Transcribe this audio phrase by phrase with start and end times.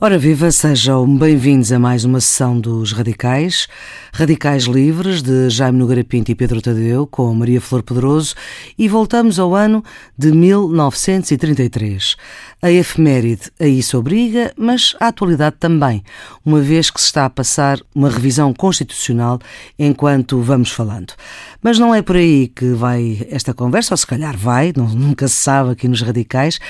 [0.00, 3.66] Ora viva, sejam bem-vindos a mais uma sessão dos Radicais.
[4.12, 8.36] Radicais Livres, de Jaime Nogueira Pinto e Pedro Tadeu, com Maria Flor Pedroso,
[8.78, 9.82] e voltamos ao ano
[10.16, 12.14] de 1933.
[12.62, 16.04] A efeméride a isso obriga, mas a atualidade também,
[16.46, 19.40] uma vez que se está a passar uma revisão constitucional
[19.76, 21.12] enquanto vamos falando.
[21.60, 25.26] Mas não é por aí que vai esta conversa, ou se calhar vai, não, nunca
[25.26, 26.60] se sabe aqui nos Radicais.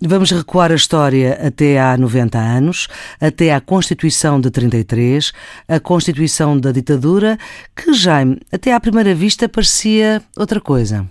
[0.00, 2.86] Vamos recuar a história até há 90 anos,
[3.20, 5.32] até à Constituição de 33,
[5.66, 7.36] a Constituição da ditadura,
[7.74, 8.18] que já
[8.52, 11.04] até à primeira vista parecia outra coisa.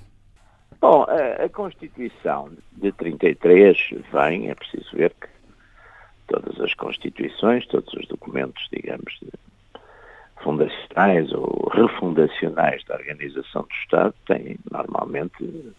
[0.80, 3.78] Bom, a Constituição de 33
[4.14, 5.28] vem, é preciso ver que
[6.28, 9.20] todas as constituições, todos os documentos, digamos,
[10.42, 15.74] fundacionais ou refundacionais da organização do Estado têm normalmente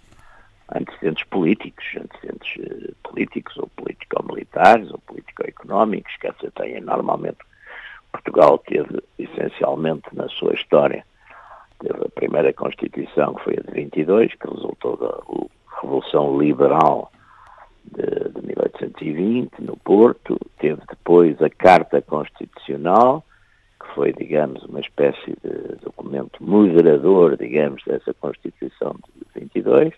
[0.74, 7.38] antecedentes políticos, antecedentes uh, políticos ou político-militares ou político-económicos, quer dizer, têm normalmente
[8.12, 11.04] Portugal teve essencialmente na sua história
[11.78, 17.12] teve a primeira Constituição que foi a de 22, que resultou da Revolução Liberal
[17.84, 23.24] de, de 1820 no Porto, teve depois a Carta Constitucional
[23.80, 28.96] que foi, digamos, uma espécie de documento moderador, digamos, dessa Constituição
[29.34, 29.94] de 22.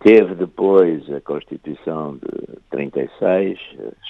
[0.00, 3.58] Teve depois a Constituição de 36,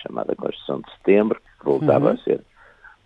[0.02, 2.12] chamada Constituição de Setembro, que voltava uhum.
[2.12, 2.40] a ser,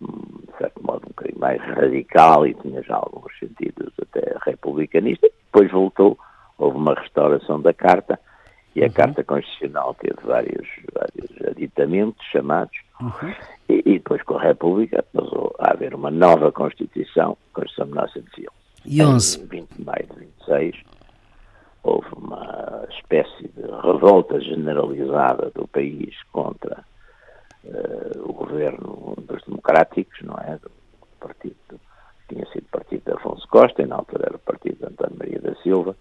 [0.03, 5.27] de certo modo, um bocadinho mais radical e tinha já alguns sentidos até republicanista.
[5.47, 6.19] Depois voltou,
[6.59, 8.21] houve uma restauração da Carta,
[8.77, 8.93] e a uhum.
[8.93, 13.35] Carta Constitucional teve vários, vários aditamentos chamados, uhum.
[13.67, 18.65] e, e, depois com a República passou a haver uma nova Constituição, Constituição de 1911.
[18.85, 19.41] E 11.
[19.41, 20.94] Em 20 de maio de 26
[21.85, 26.83] houve uma espécie de revolta generalizada do país contra
[27.65, 30.57] uh, o governo dos democráticos, não é?
[30.57, 30.71] Do
[31.21, 31.79] partido,
[32.29, 35.41] tinha sido partido de Afonso Costa, e na altura era o partido de António Maria
[35.41, 35.95] da Silva,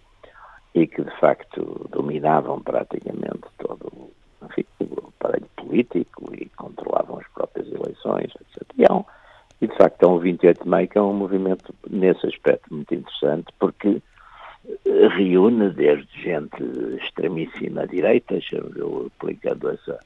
[0.74, 4.10] e que de facto dominavam praticamente todo
[4.42, 8.62] enfim, o aparelho político e controlavam as próprias eleições, etc.
[8.78, 12.74] E, é de facto é um 28 de maio que é um movimento nesse aspecto
[12.74, 14.02] muito interessante porque
[15.16, 16.62] reúne desde gente
[17.02, 19.98] extremíssima direita, eu aplicando essa,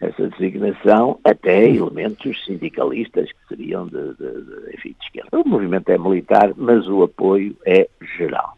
[0.00, 5.38] essa designação, até elementos sindicalistas que seriam de, de, de, enfim, de esquerda.
[5.38, 8.56] O movimento é militar, mas o apoio é geral.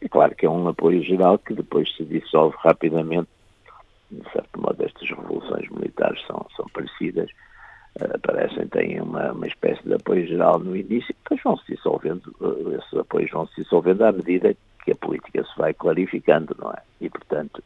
[0.00, 3.28] É claro que é um apoio geral que depois se dissolve rapidamente.
[4.10, 7.30] De certo modo, estas revoluções militares são, são parecidas,
[8.00, 11.74] uh, parecem têm uma, uma espécie de apoio geral no início, e depois vão se
[11.74, 16.54] dissolvendo, uh, esses apoios vão se dissolvendo à medida que a política se vai clarificando,
[16.58, 16.82] não é?
[17.00, 17.62] E, portanto,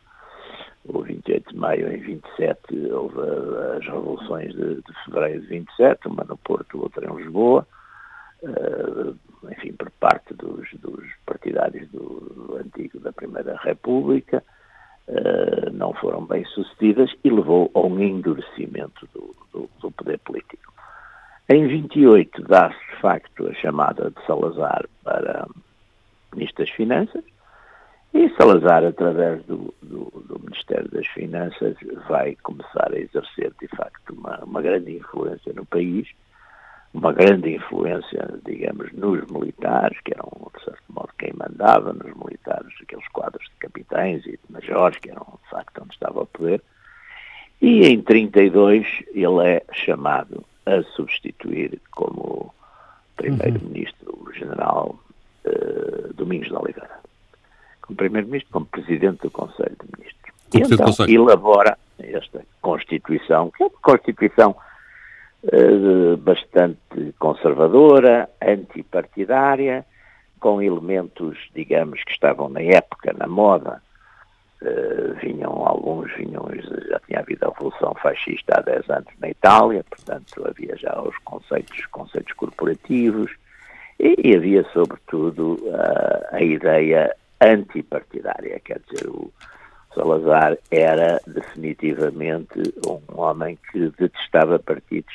[0.85, 3.21] o 28 de maio em 27 houve
[3.77, 7.67] as revoluções de, de fevereiro de 27, uma no Porto, outra em Lisboa,
[8.43, 9.17] uh,
[9.51, 14.43] enfim, por parte dos, dos partidários do, do, antigo da Primeira República,
[15.09, 20.73] uh, não foram bem sucedidas e levou a um endurecimento do, do, do poder político.
[21.49, 25.49] Em 28 dá-se de facto a chamada de Salazar para
[26.35, 27.25] Ministro das Finanças
[28.13, 31.77] e Salazar, através do, do, Ministério das Finanças,
[32.09, 36.09] vai começar a exercer de facto uma, uma grande influência no país
[36.95, 42.73] uma grande influência, digamos, nos militares, que eram, de certo modo, quem mandava nos militares,
[42.83, 46.63] aqueles quadros de capitães e de majores, que eram, de facto, onde estava o poder.
[47.61, 52.55] E em 32 ele é chamado a substituir como
[53.17, 54.99] primeiro-ministro o general
[55.45, 57.01] uh, Domingos de Oliveira.
[57.83, 60.35] Como primeiro-ministro, como presidente do Conselho de Ministros.
[60.55, 64.55] e então elabora esta Constituição, que é uma Constituição
[66.19, 69.85] bastante conservadora, antipartidária,
[70.39, 73.83] com elementos, digamos, que estavam na época, na moda.
[74.61, 76.49] Uh, vinham alguns, vinham,
[76.89, 81.17] já tinha havido a Revolução Fascista há 10 anos na Itália, portanto havia já os
[81.19, 83.31] conceitos, conceitos corporativos,
[84.01, 89.33] e, e havia sobretudo uh, a ideia antipartidária, quer dizer, o,
[89.99, 95.13] Salazar era definitivamente um homem que detestava partidos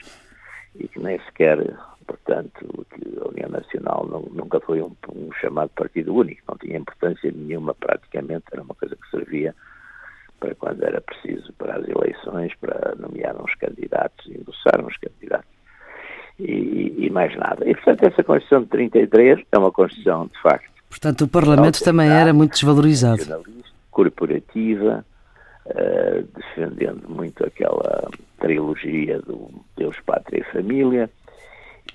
[0.75, 1.57] e que nem sequer,
[2.05, 6.77] portanto, que a União Nacional não, nunca foi um, um, chamado partido único, não tinha
[6.77, 9.55] importância nenhuma praticamente, era uma coisa que servia
[10.37, 15.53] para quando era preciso para as eleições, para nomear uns candidatos, endossar uns candidatos.
[16.37, 17.63] E, e, mais nada.
[17.69, 20.67] E, portanto, essa Constituição de 33 é uma Constituição, de facto.
[20.89, 23.21] Portanto, o Parlamento também era muito desvalorizado
[23.93, 25.05] corporativa,
[25.67, 28.09] uh, defendendo muito aquela
[28.39, 31.09] trilogia do Deus, Pátria e Família,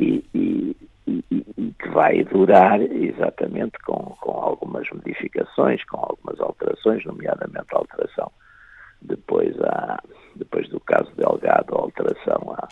[0.01, 1.25] e, e, e,
[1.57, 8.31] e que vai durar exatamente com, com algumas modificações, com algumas alterações, nomeadamente a alteração
[9.01, 10.03] depois, a,
[10.37, 12.69] depois do caso Delgado, a alteração à,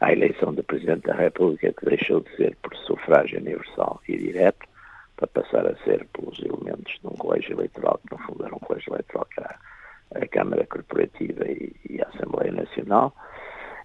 [0.00, 4.66] à eleição do Presidente da República, que deixou de ser por sufrágio universal e direto,
[5.16, 8.58] para passar a ser pelos elementos de um colégio eleitoral, que no fundo era um
[8.58, 9.56] colégio eleitoral, que era
[10.14, 13.14] a Câmara Corporativa e, e a Assembleia Nacional,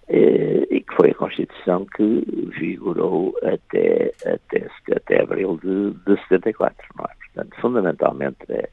[0.08, 7.04] e, que foi a Constituição que vigorou até, até, até abril de, de 74, não
[7.04, 7.14] é?
[7.32, 8.68] Portanto, fundamentalmente é,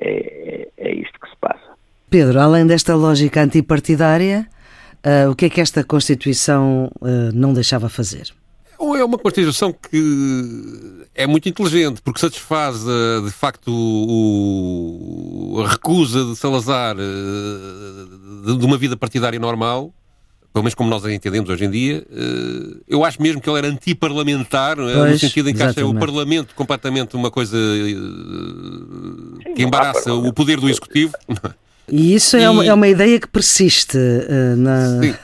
[0.00, 1.74] é, é isto que se passa.
[2.10, 4.46] Pedro, além desta lógica antipartidária,
[5.04, 8.32] uh, o que é que esta Constituição uh, não deixava fazer?
[8.84, 15.68] Ou é uma Constituição que é muito inteligente, porque satisfaz eh, de facto o, a
[15.68, 19.90] recusa de Salazar de, de uma vida partidária normal,
[20.52, 22.06] pelo menos como nós a entendemos hoje em dia,
[22.86, 25.10] eu acho mesmo que ele era antiparlamentar, é?
[25.10, 27.56] no sentido em que acha o Parlamento completamente uma coisa
[29.56, 31.12] que embaraça o poder do Executivo.
[31.90, 32.42] E isso é e...
[32.44, 33.96] é, uma, é uma ideia que persiste.
[33.96, 35.00] Uh, na...
[35.00, 35.14] sim.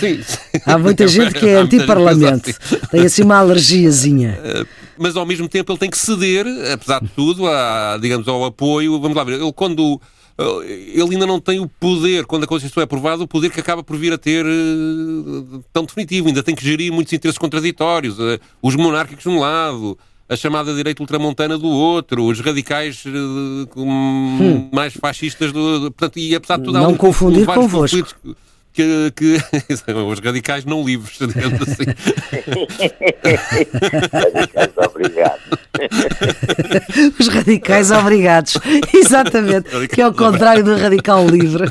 [0.00, 0.38] Sim, sim.
[0.64, 2.52] Há muita gente que é anti-parlamento,
[2.90, 4.38] tem assim uma alergiazinha.
[4.42, 4.66] Uh,
[4.98, 9.00] mas ao mesmo tempo ele tem que ceder, apesar de tudo, a, digamos, ao apoio.
[9.00, 10.00] Vamos lá ver, ele quando.
[10.38, 13.60] Eh, ele ainda não tem o poder, quando a Constituição é aprovada, o poder que
[13.60, 14.44] acaba por vir a ter
[15.72, 16.28] tão definitivo.
[16.28, 18.16] Ainda tem que gerir muitos interesses contraditórios.
[18.62, 19.98] os monárquicos de um lado,
[20.30, 24.68] a chamada direita ultramontana do outro, os radicais uh, hum.
[24.72, 25.90] mais fascistas do.
[25.90, 28.16] Portanto, e apesar de tudo, não há confundir um, convosco.
[28.72, 29.36] Que, que
[29.72, 31.84] os radicais não livres, digamos assim.
[34.12, 35.60] radicais obrigados.
[37.18, 38.58] Os radicais obrigados,
[38.94, 41.64] exatamente, radicais que é o contrário do radical livre.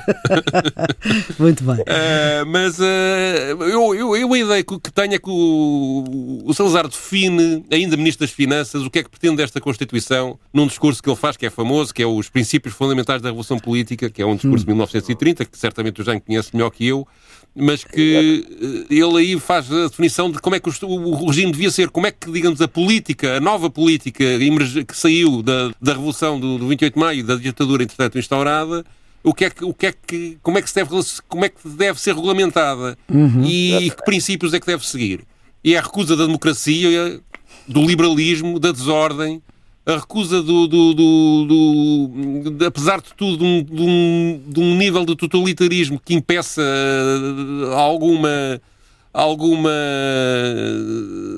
[1.37, 1.77] Muito bem.
[1.77, 6.87] Uh, mas uh, eu, eu, eu, a ideia que tenho é que o, o Salazar
[6.87, 11.09] define, ainda Ministro das Finanças, o que é que pretende desta Constituição, num discurso que
[11.09, 14.25] ele faz, que é famoso, que é os princípios fundamentais da Revolução Política, que é
[14.25, 14.65] um discurso hum.
[14.65, 16.88] de 1930, que certamente o Jean conhece melhor que eu,
[17.55, 18.45] mas que
[18.89, 22.07] eh, ele aí faz a definição de como é que o, regime devia ser, como
[22.07, 24.23] é que, digamos, a política, a nova política
[24.87, 28.85] que saiu da, da Revolução do, do 28 de Maio, da ditadura, entretanto, instaurada,
[29.23, 30.89] o que é que, o que, é que, como, é que deve,
[31.27, 33.43] como é que deve ser regulamentada uhum.
[33.43, 35.21] e que princípios é que deve seguir.
[35.63, 37.19] E é a recusa da democracia,
[37.67, 39.41] do liberalismo, da desordem,
[39.89, 44.75] a recusa do, do, do, do apesar de tudo, de um, de, um, de um,
[44.75, 48.61] nível de totalitarismo que impeça eh, alguma,
[49.11, 49.71] alguma,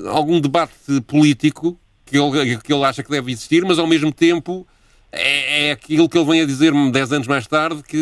[0.08, 4.66] algum debate político que ele, que ele acha que deve existir, mas ao mesmo tempo
[5.10, 7.96] é, é aquilo que ele vem a dizer dez anos mais tarde, que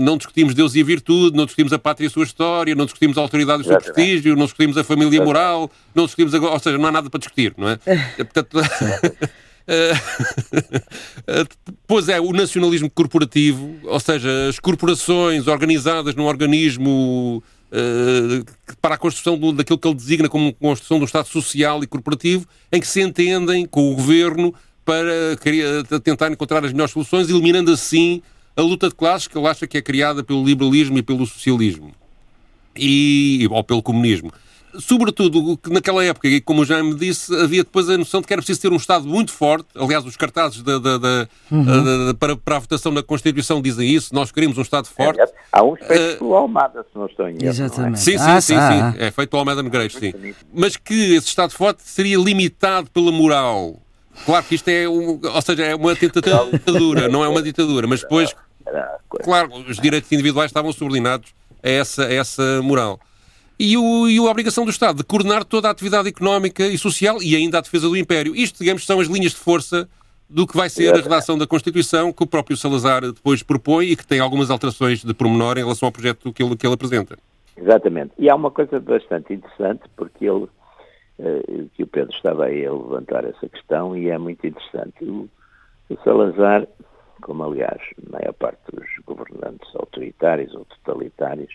[0.00, 2.86] não discutimos Deus e a virtude, não discutimos a pátria e a sua história, não
[2.86, 6.38] discutimos a autoridade e o seu prestígio, não discutimos a família moral, não discutimos, a,
[6.40, 7.76] ou seja, não há nada para discutir, não é?
[8.18, 8.58] Portanto,
[11.86, 18.98] pois é, o nacionalismo corporativo, ou seja, as corporações organizadas num organismo uh, para a
[18.98, 22.86] construção do, daquilo que ele designa como construção do Estado social e corporativo, em que
[22.86, 24.52] se entendem com o governo
[24.84, 25.36] para
[26.02, 28.22] tentar encontrar as melhores soluções, eliminando assim
[28.56, 31.94] a luta de classes que ele acha que é criada pelo liberalismo e pelo socialismo.
[32.76, 34.32] E, ou pelo comunismo
[34.78, 38.40] sobretudo naquela época, e como já me disse, havia depois a noção de que era
[38.40, 39.66] preciso ter um Estado muito forte.
[39.74, 42.14] Aliás, os cartazes da, da, da, uhum.
[42.18, 44.14] para, para, a votação na Constituição dizem isso.
[44.14, 45.20] Nós queremos um Estado forte.
[45.20, 47.44] É, há um feito uh, pelo Almada, se não estou em erro.
[47.44, 47.48] É?
[47.48, 47.94] Exatamente.
[47.94, 47.96] É?
[47.96, 48.98] Sim, sim, ah, sim, ah, sim.
[48.98, 50.12] É feito pelo Almada Negreiros, sim.
[50.52, 53.76] Mas que esse Estado forte seria limitado pela moral.
[54.24, 58.02] Claro que isto é, um, ou seja, é uma ditadura, não é uma ditadura, mas
[58.02, 58.34] depois,
[59.22, 63.00] claro, os direitos individuais estavam subordinados a essa, a essa moral
[63.60, 67.22] e, o, e a obrigação do Estado de coordenar toda a atividade económica e social
[67.22, 68.34] e ainda a defesa do Império.
[68.34, 69.86] Isto, digamos, são as linhas de força
[70.30, 73.96] do que vai ser a redação da Constituição que o próprio Salazar depois propõe e
[73.96, 77.18] que tem algumas alterações de pormenor em relação ao projeto que ele, que ele apresenta.
[77.54, 78.12] Exatamente.
[78.18, 80.44] E há uma coisa bastante interessante, porque ele,
[81.18, 85.04] uh, que o Pedro estava aí a levantar essa questão, e é muito interessante.
[85.04, 85.28] O,
[85.90, 86.66] o Salazar,
[87.20, 91.52] como aliás a maior parte dos governantes autoritários ou totalitários,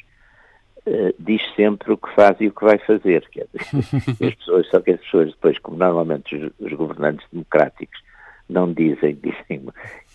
[0.87, 3.27] uh, diz sempre o que faz e o que vai fazer.
[3.29, 7.99] Quer dizer, as pessoas, só que as pessoas depois, como normalmente os, os governantes democráticos
[8.49, 9.67] não dizem, dizem,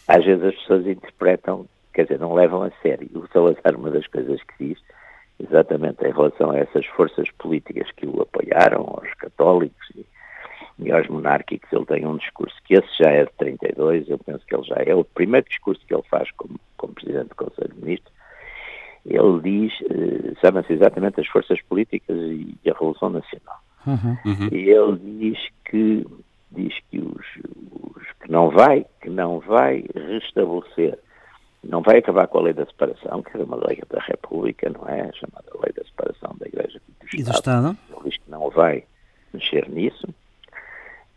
[0.08, 3.08] às vezes as pessoas interpretam, quer dizer, não levam a sério.
[3.14, 4.78] O Salazar, uma das coisas que diz,
[5.38, 10.06] exatamente em relação a essas forças políticas que o apoiaram, aos católicos e,
[10.78, 14.44] e aos monárquicos, ele tem um discurso que esse já é de 32, eu penso
[14.46, 17.36] que ele já é o primeiro discurso que ele faz como, como presidente Presidente do
[17.36, 18.19] Conselho de Ministros,
[19.04, 23.60] ele diz, uh, chama-se exatamente as forças políticas e, a Revolução Nacional.
[23.86, 24.16] Uhum.
[24.24, 24.48] Uhum.
[24.52, 26.06] E ele diz que
[26.50, 27.26] diz que os,
[27.96, 30.98] os, que não vai que não vai restabelecer
[31.62, 34.88] não vai acabar com a lei da separação, que era uma lei da República, não
[34.88, 35.10] é?
[35.12, 37.20] Chamada lei da separação da Igreja do Estado.
[37.20, 37.78] E do Estado.
[37.90, 38.84] Ele diz que não vai
[39.32, 40.08] mexer nisso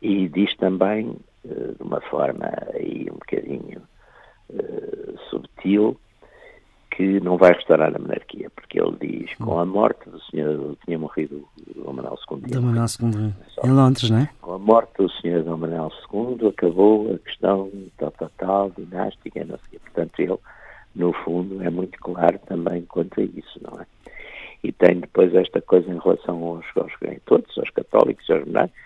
[0.02, 3.82] e diz também, eh, de uma forma aí um bocadinho
[4.50, 5.98] uh, subtil,
[6.96, 11.00] que não vai restaurar a monarquia, porque ele diz com a morte do senhor, tinha
[11.00, 11.44] morrido
[11.76, 12.52] Dom Manuel II.
[12.52, 13.34] Dom Manuel II,
[13.64, 14.30] em Londres, não é?
[14.42, 19.44] Com a morte do senhor Dom Manuel II acabou a questão tal, tal, tal, dinástica,
[19.44, 20.38] não sei Portanto, ele,
[20.96, 23.86] no fundo, é muito claro também quanto a isso, não é?
[24.64, 26.94] E tem depois esta coisa em relação aos, aos
[27.26, 28.84] todos, aos católicos, aos monárquicos,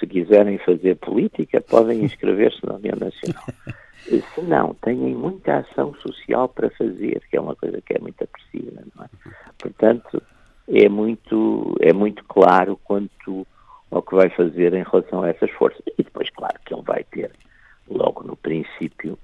[0.00, 3.44] se quiserem fazer política, podem inscrever-se na União Nacional.
[4.06, 8.22] Se não, têm muita ação social para fazer, que é uma coisa que é muito
[8.22, 9.08] apreciada, não é?
[9.58, 10.22] Portanto,
[10.68, 13.46] é muito, é muito claro quanto
[13.90, 15.82] ao que vai fazer em relação a essas forças.
[15.98, 17.32] E depois, claro, que ele vai ter,
[17.88, 19.18] logo no princípio,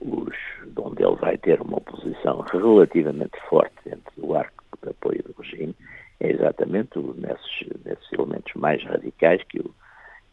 [0.00, 0.36] os,
[0.76, 5.74] onde ele vai ter uma oposição relativamente forte dentro do arco de apoio do regime,
[6.20, 9.74] é exatamente nesses, nesses elementos mais radicais que o,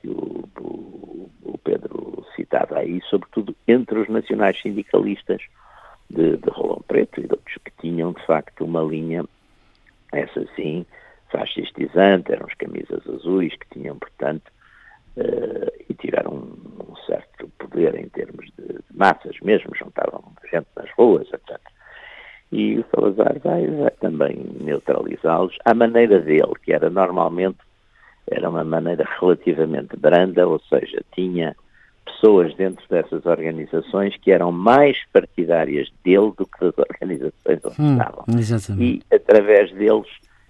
[0.02, 5.42] que o, o, o Pedro citava aí, sobretudo entre os nacionais sindicalistas
[6.10, 9.24] de, de Rolão Preto e outros que tinham, de facto, uma linha,
[10.12, 10.86] essa sim,
[11.32, 14.52] fascistizante, eram os camisas azuis que tinham, portanto,
[15.18, 20.68] uh, e tiveram um, um, certo poder em termos de, de massas mesmo, juntavam gente
[20.76, 21.58] nas ruas, etc.
[22.52, 27.60] E o Salazar vai, vai também neutralizá-los à maneira dele, que era normalmente
[28.32, 31.56] era uma maneira relativamente branda, ou seja, tinha
[32.06, 37.94] pessoas dentro dessas organizações que eram mais partidárias dele do que das organizações onde hum,
[37.94, 38.26] estavam.
[38.38, 39.06] Exatamente.
[39.12, 40.08] E através deles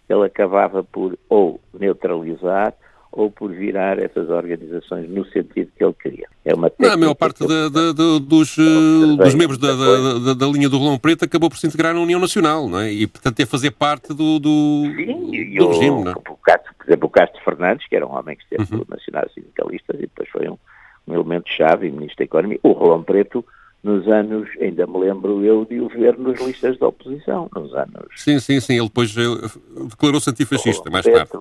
[0.09, 2.73] ele acabava por ou neutralizar
[3.11, 6.27] ou por virar essas organizações no sentido que ele queria.
[6.45, 10.47] É uma Não, a maior parte de, de, de, dos, uh, dos membros da, da,
[10.47, 12.91] linha do Rolão Preto acabou por se integrar na União Nacional, não é?
[12.91, 16.15] E, portanto, é fazer parte do, do, Sim, do o, regime, não é?
[16.29, 18.85] O Castro, por exemplo, o Castro Fernandes, que era um homem que esteve uhum.
[18.87, 20.57] nacional sindicalista e depois foi um,
[21.05, 22.59] um elemento-chave e ministro da Economia.
[22.63, 23.43] O Rolão Preto
[23.83, 28.05] nos anos, ainda me lembro eu de o ver nos listas da oposição, nos anos...
[28.15, 31.31] Sim, sim, sim, ele depois eh, declarou-se antifascista, mais tarde.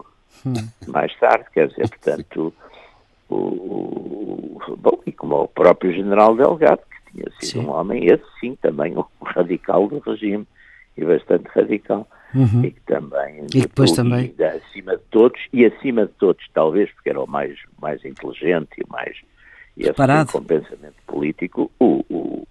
[0.89, 2.55] mais tarde, quer dizer, portanto,
[3.29, 7.67] o, o, bom, e como o próprio general Delgado, que tinha sido sim.
[7.67, 10.47] um homem, esse sim, também um radical do regime,
[10.97, 12.65] e bastante radical, uhum.
[12.65, 16.91] e que também, e depois também e, acima de todos, e acima de todos, talvez,
[16.93, 19.17] porque era o mais, mais inteligente e o mais
[19.77, 22.47] e esse com pensamento político, o, o,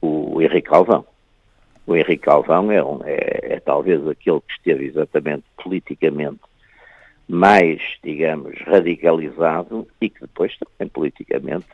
[0.00, 1.04] o Henrique Calvão.
[1.86, 6.40] O Henrique Calvão é, um, é, é talvez aquele que esteve exatamente politicamente
[7.28, 11.66] mais, digamos, radicalizado e que depois também politicamente,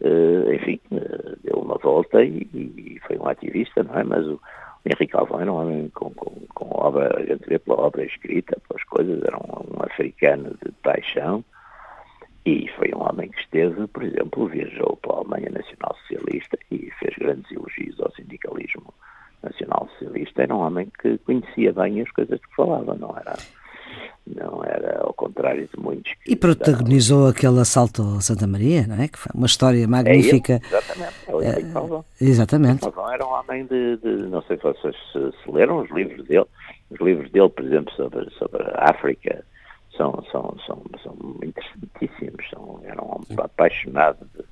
[0.00, 4.04] uh, enfim, uh, deu uma volta e, e, foi um ativista, não é?
[4.04, 4.40] Mas o, o
[4.86, 8.60] Henrique Alvão era um homem com, com, com obra, a gente vê pela obra escrita,
[8.68, 11.44] pelas coisas, era um, um africano de paixão
[12.44, 16.90] e foi um homem que esteve, por exemplo, viajou para a Alemanha Nacional Socialista e
[16.98, 18.94] fez grandes elogios ao sindicalismo
[19.42, 20.42] nacional socialista.
[20.42, 23.36] Era um homem que conhecia bem as coisas que falava, não era
[24.26, 26.12] não era ao contrário de muitos.
[26.26, 29.08] e protagonizou aquele assalto a Santa Maria, não é?
[29.08, 30.54] Que foi uma história magnífica.
[30.54, 32.04] É ele, exatamente, é o Henrique Calvão.
[32.20, 32.80] Exatamente.
[32.80, 36.24] Calvão era um homem de, de, não sei se vocês se, se, leram os livros
[36.26, 36.46] dele,
[36.90, 39.44] os livros dele, por exemplo, sobre, sobre a África,
[39.96, 44.44] são, são, são, são interessantíssimos, são, era um homem apaixonado de,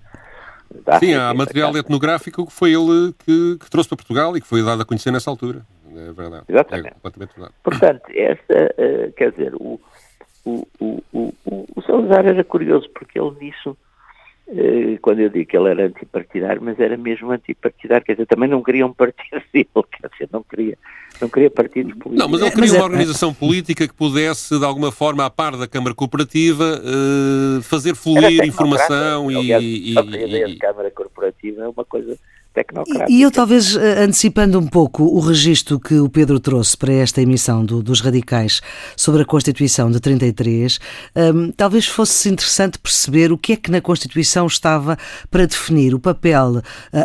[1.01, 4.63] Sim, há material etnográfico que foi ele que, que, trouxe para Portugal e que foi
[4.63, 5.65] dado a conhecer nessa altura
[5.99, 6.45] é verdade.
[6.49, 6.89] Exatamente.
[6.89, 7.55] É completamente verdade.
[7.63, 9.81] Portanto, essa, uh, quer dizer, o,
[10.45, 13.77] o, o, o, o Salazar era curioso porque ele nisso,
[14.49, 18.49] uh, quando eu digo que ele era antipartidário, mas era mesmo antipartidário, quer dizer, também
[18.49, 20.79] não queria um partido dele, quer dizer, não queria,
[21.21, 22.19] não queria partidos políticos.
[22.19, 25.69] Não, mas ele queria uma organização política que pudesse, de alguma forma, à par da
[25.69, 31.85] Câmara Cooperativa, uh, fazer fluir informação e, e, A ideia de Câmara Corporativa é uma
[31.85, 32.19] coisa
[32.53, 33.11] tecnocrática.
[33.11, 37.23] E eu talvez eh, antecipando um pouco o registro que o Pedro trouxe para esta
[37.23, 38.61] emissão do, dos radicais
[38.97, 40.79] sobre a Constituição de 33,
[41.35, 44.97] um, talvez fosse interessante perceber o que é que na Constituição estava
[45.31, 46.63] para definir o papel uh,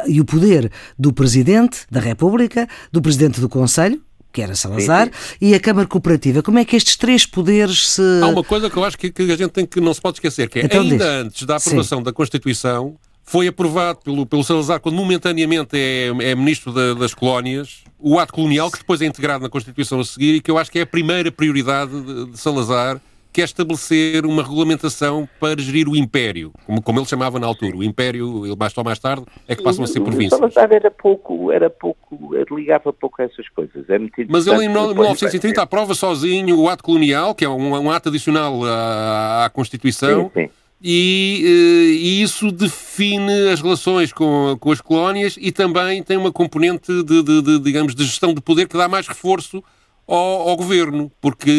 [0.08, 4.02] e o poder do Presidente da República, do Presidente do Conselho,
[4.34, 5.36] que era Salazar, sim, sim.
[5.52, 6.42] e a Câmara Cooperativa.
[6.42, 8.02] Como é que estes três poderes se.
[8.22, 10.18] Há uma coisa que eu acho que, que a gente tem que não se pode
[10.18, 11.06] esquecer, que é então ainda diz.
[11.06, 12.04] antes da aprovação sim.
[12.04, 17.84] da Constituição, foi aprovado pelo, pelo Salazar quando momentaneamente é, é ministro da, das colónias,
[17.98, 20.72] o ato colonial que depois é integrado na Constituição a seguir e que eu acho
[20.72, 23.02] que é a primeira prioridade de, de Salazar,
[23.32, 27.78] que é estabelecer uma regulamentação para gerir o império, como, como ele chamava na altura.
[27.78, 30.38] O império, ele mais ou mais tarde, é que passam a ser províncias.
[30.38, 33.90] Salazar era pouco, era pouco, ligava pouco a essas coisas.
[33.90, 33.98] É
[34.30, 38.64] Mas ele em 1930 aprova sozinho o ato colonial, que é um, um ato adicional
[38.66, 40.30] à, à Constituição.
[40.36, 46.04] Sim, sim e, eh, e, isso define as relações com, com as colónias e também
[46.04, 49.64] tem uma componente de, de, de digamos, de gestão de poder que dá mais reforço
[50.06, 51.50] ao, ao governo, porque,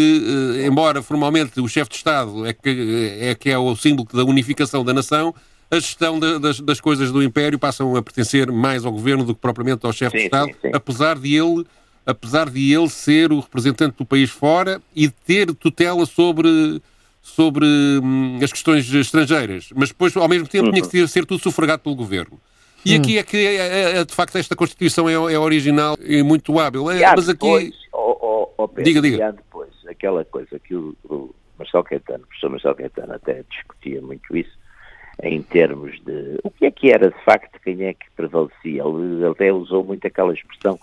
[0.60, 4.24] eh, embora formalmente o chefe de Estado é que, é que é o símbolo da
[4.24, 5.34] unificação da nação,
[5.70, 9.40] a gestão das, das, coisas do Império passam a pertencer mais ao governo do que
[9.40, 10.70] propriamente ao chefe de Estado, sim, sim.
[10.74, 11.64] apesar de ele
[12.06, 16.82] apesar de ele ser o representante do país fora e ter tutela sobre
[17.24, 21.42] sobre hum, as questões estrangeiras, mas depois, ao mesmo tempo, tinha que ser, ser tudo
[21.42, 22.38] sufragado pelo governo.
[22.84, 22.98] E hum.
[23.00, 26.60] aqui é que, é, é, é, de facto, esta Constituição é, é original e muito
[26.60, 26.90] hábil.
[26.90, 27.76] É, mas depois, aqui...
[27.94, 29.16] Oh, oh, oh Pedro, diga, diga.
[29.16, 33.42] E há depois aquela coisa que o, o Marcelo Caetano, o professor Marcelo Caetano até
[33.50, 34.52] discutia muito isso,
[35.22, 38.82] em termos de o que é que era, de facto, quem é que prevalecia.
[38.82, 40.78] Ele até usou muito aquela expressão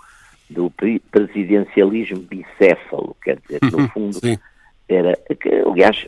[0.50, 0.74] do
[1.12, 4.14] presidencialismo bicéfalo, quer dizer, que no fundo...
[4.16, 4.40] Sim
[4.94, 6.08] era, que, aliás,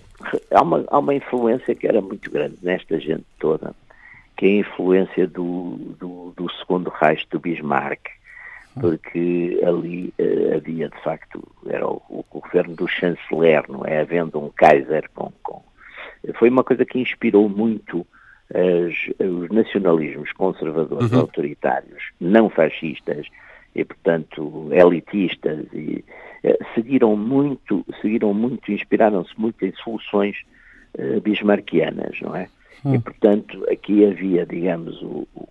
[0.52, 3.74] há uma, há uma influência que era muito grande nesta gente toda,
[4.38, 8.02] que é a influência do, do, do segundo Reich do Bismarck,
[8.80, 14.02] porque ali uh, havia de facto, era o, o, governo do chanceler, não é?
[14.02, 15.62] Havendo um Kaiser com, com...
[16.36, 18.06] Foi uma coisa que inspirou muito
[18.54, 21.20] as, os nacionalismos conservadores uhum.
[21.20, 23.28] autoritários, não fascistas,
[23.76, 26.04] e portanto elitistas e
[26.44, 30.36] eh, seguiram muito, seguiram muito, inspiraram-se muito em soluções
[30.98, 32.50] uh, bismarckianas, não é?
[32.86, 32.96] Hum.
[32.96, 35.48] E portanto aqui havia, digamos, o, o,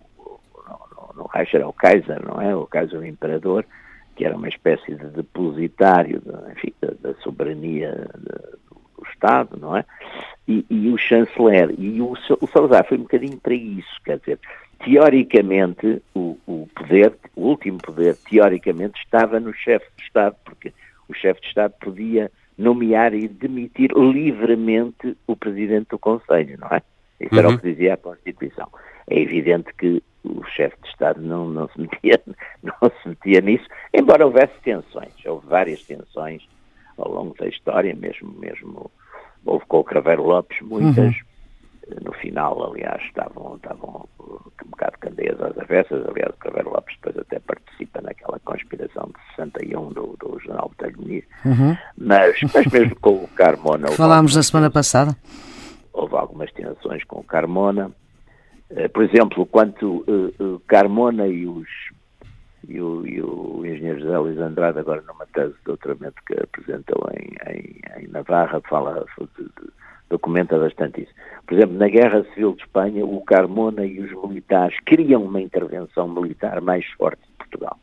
[0.68, 2.55] no, no Reich era o Kaiser, não é?
[2.55, 3.64] O Kaiser o Imperador,
[4.14, 8.59] que era uma espécie de depositário, de, enfim, da, da soberania de,
[8.99, 9.85] do Estado, não é?
[10.47, 14.38] E, e o chanceler, e o, o Salazar foi um bocadinho para isso, quer dizer,
[14.85, 20.73] teoricamente, o, o, poder, o último poder, teoricamente, estava no chefe de Estado, porque
[21.09, 26.83] o chefe de Estado podia nomear e demitir livremente o presidente do Conselho, não é?
[27.21, 27.38] Isso uhum.
[27.38, 27.59] era o uhum.
[27.59, 28.68] que dizia a Constituição.
[29.09, 32.21] É evidente que o chefe de Estado não, não, se metia,
[32.62, 36.42] não se metia nisso, embora houvesse tensões, houve várias tensões
[36.99, 38.90] ao longo da história, mesmo, mesmo
[39.45, 41.32] houve com o Craveiro Lopes muitas, uhum
[42.03, 46.07] no final, aliás, estavam, estavam um bocado candeias às avessas.
[46.07, 51.01] Aliás, o Craveiro Lopes depois até participa naquela conspiração de 61 do, do General Botelho
[51.01, 51.25] Muniz.
[51.45, 51.77] Uhum.
[51.97, 53.88] Mas, mas mesmo com o Carmona...
[53.92, 55.16] Falámos na semana passada.
[55.92, 57.90] Houve algumas tensões com o Carmona.
[58.71, 61.68] Uh, por exemplo, quanto uh, uh, Carmona e os
[62.68, 67.11] e o, e o engenheiro José Luís Andrade, agora numa tese de doutoramento que apresentou
[67.12, 69.73] em, em, em Navarra, fala de, de
[70.12, 71.12] documenta bastante isso.
[71.46, 76.07] Por exemplo, na Guerra Civil de Espanha, o Carmona e os militares queriam uma intervenção
[76.07, 77.79] militar mais forte em Portugal.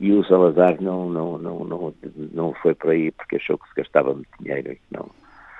[0.00, 1.94] E o Salazar não, não, não, não,
[2.32, 5.10] não foi por aí porque achou que se gastava muito dinheiro e não.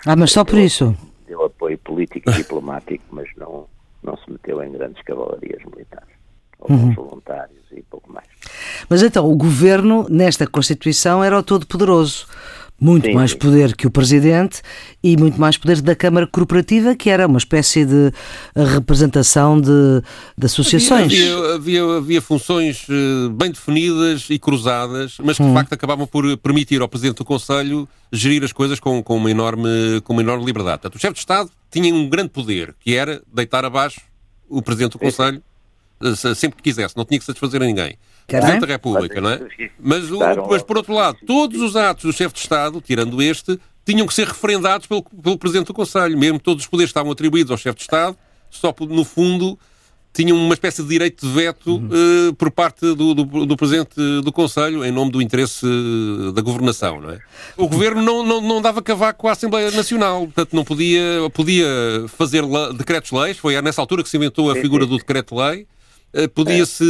[0.07, 0.97] Ah, mas só por isso?
[1.27, 3.67] Deu apoio político e diplomático, mas não,
[4.03, 6.09] não se meteu em grandes cavalarias militares.
[6.61, 6.95] Alguns uhum.
[6.95, 8.27] voluntários e pouco mais.
[8.89, 12.27] Mas então, o governo, nesta Constituição, era o todo-poderoso
[12.81, 13.39] muito sim, mais sim.
[13.39, 14.63] poder que o Presidente
[15.03, 18.13] e muito mais poder da Câmara Corporativa, que era uma espécie de
[18.55, 20.03] representação de,
[20.37, 21.13] de associações.
[21.13, 25.49] Havia, havia, havia, funções eh, bem definidas e cruzadas, mas que hum.
[25.49, 29.31] de facto acabavam por permitir ao Presidente do Conselho gerir as coisas com, com, uma,
[29.31, 30.83] enorme, com uma enorme liberdade.
[30.83, 34.01] Portanto, o chefe de Estado tinha um grande poder, que era deitar abaixo
[34.49, 35.43] o Presidente do Conselho
[36.03, 37.99] eh, sempre que quisesse, não tinha que satisfazer a ninguém.
[38.29, 39.41] Presidente da República, não é?
[39.81, 43.59] Mas, o, mas, por outro lado, todos os atos do chefe de Estado, tirando este,
[43.87, 46.17] tinham que ser referendados pelo, pelo Presidente do Conselho.
[46.19, 48.17] Mesmo todos os poderes estavam atribuídos ao chefe de Estado,
[48.51, 49.59] só no fundo
[50.13, 51.89] tinham uma espécie de direito de veto uhum.
[52.29, 55.65] uh, por parte do, do, do, Presidente do Conselho em nome do interesse
[56.35, 57.21] da governação, não é?
[57.57, 61.67] O Governo não, não, não dava cavaco à Assembleia Nacional, portanto não podia, podia
[62.09, 62.43] fazer
[62.77, 65.78] decretos-leis, foi nessa altura que se inventou a figura do decreto-lei, eh,
[66.35, 66.85] podia-se,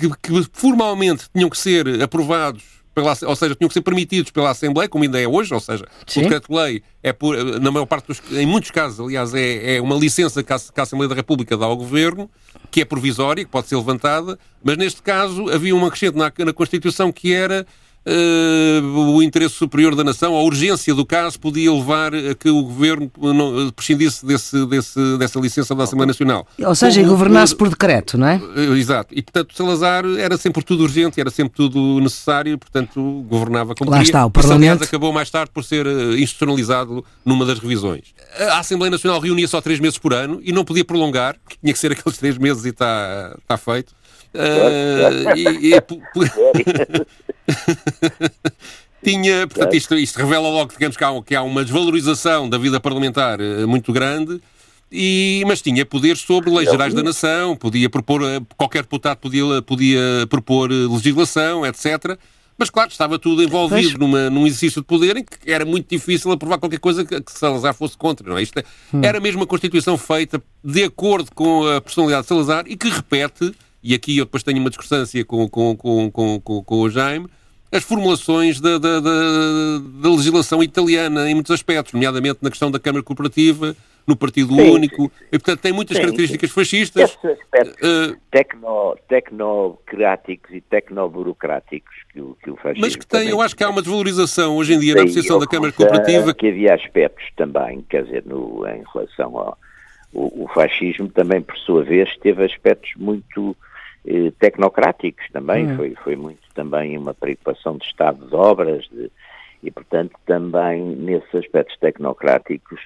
[0.00, 2.62] que, que, formalmente tinham que ser aprovados,
[2.94, 5.84] pela, ou seja, tinham que ser permitidos pela Assembleia, como ainda é hoje, ou seja,
[6.06, 6.20] Sim.
[6.20, 9.96] o decreto-lei é, por, na maior parte dos, em muitos casos, aliás, é, é uma
[9.96, 12.30] licença que a, que a, Assembleia da República dá ao Governo,
[12.70, 16.52] que é provisória, que pode ser levantada, mas neste caso havia uma crescente na, na
[16.52, 17.66] Constituição que era
[18.06, 23.10] o interesse superior da nação, a urgência do caso podia levar a que o governo
[23.18, 26.46] não, prescindisse desse, desse, dessa licença da Assembleia Nacional.
[26.58, 28.40] Ou seja, Como, governasse por decreto, não é?
[28.78, 29.14] Exato.
[29.14, 33.98] E, portanto, Salazar era sempre tudo urgente, era sempre tudo necessário, portanto, governava como Lá
[33.98, 34.08] queria.
[34.08, 34.82] está, o Parlamento...
[34.82, 35.86] Isso, acabou mais tarde por ser
[36.18, 38.14] institucionalizado numa das revisões.
[38.50, 41.78] A Assembleia Nacional reunia só três meses por ano e não podia prolongar, tinha que
[41.78, 43.94] ser aqueles três meses e está tá feito.
[44.34, 45.80] Uh, e, e,
[49.04, 52.80] tinha, portanto, isto, isto, revela logo digamos, que, há, que há uma desvalorização da vida
[52.80, 54.40] parlamentar uh, muito grande.
[54.90, 58.22] E, mas tinha poder sobre leis gerais da nação, podia propor,
[58.56, 62.16] qualquer deputado podia, podia propor legislação, etc.
[62.56, 66.30] Mas, claro, estava tudo envolvido numa, num exercício de poder em que era muito difícil
[66.30, 68.28] aprovar qualquer coisa que, que Salazar fosse contra.
[68.28, 68.42] Não é?
[68.42, 69.00] Isto é, hum.
[69.02, 73.52] Era mesmo uma Constituição feita de acordo com a personalidade de Salazar e que repete
[73.84, 77.28] e aqui eu depois tenho uma discordância com, com, com, com, com, com o Jaime,
[77.70, 79.10] as formulações da, da, da,
[80.00, 84.70] da, legislação italiana em muitos aspectos, nomeadamente na questão da Câmara Cooperativa, no Partido sim,
[84.70, 85.24] Único, sim.
[85.32, 87.02] e portanto tem muitas características fascistas.
[87.10, 92.86] Esses aspectos uh, tecno, tecnocráticos e tecnoburocráticos que o, que o fascismo...
[92.86, 95.46] Mas que tem, eu acho que há uma desvalorização hoje em dia na posição da
[95.46, 96.32] Câmara Cooperativa...
[96.32, 99.58] que havia aspectos também, quer dizer, no, em relação ao...
[100.12, 103.56] O, o fascismo também, por sua vez, teve aspectos muito
[104.06, 105.76] eh, tecnocráticos também, hum.
[105.76, 109.10] foi, foi muito também uma preocupação de Estado de obras de,
[109.62, 112.80] e, portanto, também nesses aspectos tecnocráticos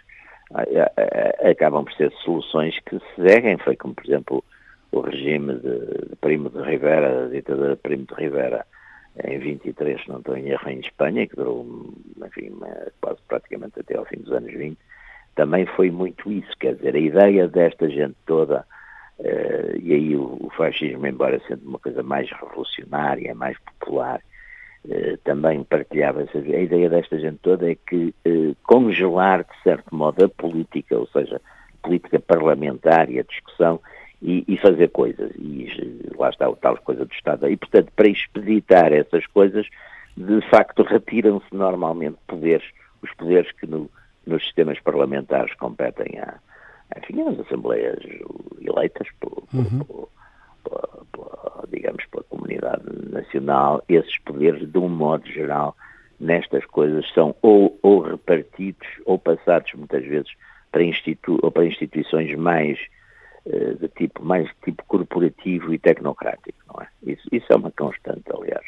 [0.55, 4.45] a, a, a, acabam por ser soluções que se seguem, foi como, por exemplo,
[4.93, 8.65] o regime de, de Primo de Rivera, a ditadura de Primo de Rivera,
[9.25, 11.67] em 23, não estou em erro, em Espanha, que durou,
[12.25, 12.53] enfim,
[13.01, 14.79] quase praticamente até ao fim dos anos 20,
[15.35, 18.65] também foi muito isso, quer dizer, a ideia desta gente toda
[19.19, 24.21] Uh, e aí o, o, fascismo, embora sendo uma coisa mais revolucionária, mais popular,
[24.85, 29.93] uh, também partilhava essa, a ideia desta gente toda é que uh, congelar de certo
[29.93, 31.41] modo a política, ou seja,
[31.83, 33.81] política parlamentar e a discussão
[34.23, 35.33] e, e, fazer coisas.
[35.37, 35.69] E
[36.17, 37.49] lá está o tal coisa do Estado.
[37.51, 39.67] E portanto, para expeditar essas coisas,
[40.17, 42.69] de facto retiram-se normalmente poderes,
[43.03, 43.91] os poderes que no,
[44.25, 46.35] nos sistemas parlamentares competem a
[46.99, 47.99] enfim, as assembleias
[48.61, 49.79] eleitas por, uhum.
[49.81, 50.09] por,
[50.65, 55.77] por, por, digamos, pela comunidade nacional, esses poderes, de um modo geral,
[56.21, 60.31] nestas coisas são ou, ou repartidos ou passados muitas vezes
[60.73, 62.79] para, institu ou para instituições mais
[63.47, 66.89] uh, de tipo mais de tipo corporativo e tecnocrático, não é?
[67.11, 68.65] Isso, isso é uma constante, aliás.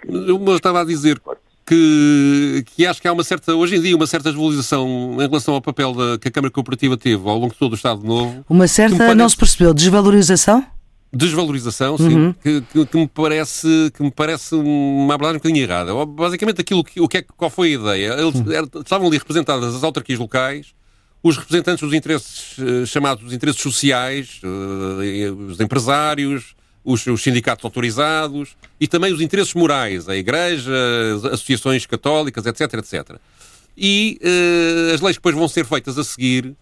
[0.00, 0.08] Que...
[0.08, 1.18] Eu estava a dizer
[1.66, 5.54] que, que acho que há uma certa, hoje em dia, uma certa desvalorização em relação
[5.54, 8.44] ao papel da, que a Câmara Cooperativa teve ao longo de todo o Estado Novo.
[8.48, 9.14] Uma certa, parece...
[9.16, 10.64] não se percebeu, desvalorização?
[11.12, 12.32] Desvalorização, sim, uhum.
[12.34, 15.92] que, que, que, me parece, que me parece uma abordagem um bocadinho errada.
[16.06, 18.12] Basicamente, aquilo que, o que é, qual foi a ideia?
[18.14, 18.34] Eles.
[18.80, 20.74] Estavam ali representadas as autarquias locais,
[21.22, 26.55] os representantes dos interesses, eh, chamados interesses sociais, eh, os empresários,
[26.86, 30.72] os, os, sindicatos autorizados e também os interesses morais, a Igreja,
[31.16, 33.16] as associações católicas, etc, etc.
[33.76, 36.54] E uh, as leis que depois vão ser feitas a seguir,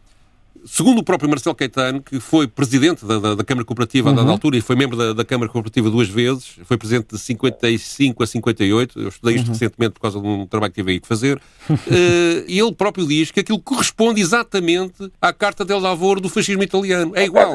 [0.65, 4.31] segundo o próprio Marcelo Caetano, que foi presidente da, da, da Câmara Cooperativa uhum.
[4.31, 8.27] altura e foi membro da, da, Câmara Cooperativa duas vezes, foi presidente de 55 a
[8.27, 9.53] 58, eu estudei isto uhum.
[9.53, 11.41] recentemente por causa de um trabalho que tive aí que fazer, uh,
[12.49, 17.13] e ele próprio diz que aquilo corresponde exatamente à Carta del Lavoro do fascismo italiano.
[17.15, 17.53] É igual.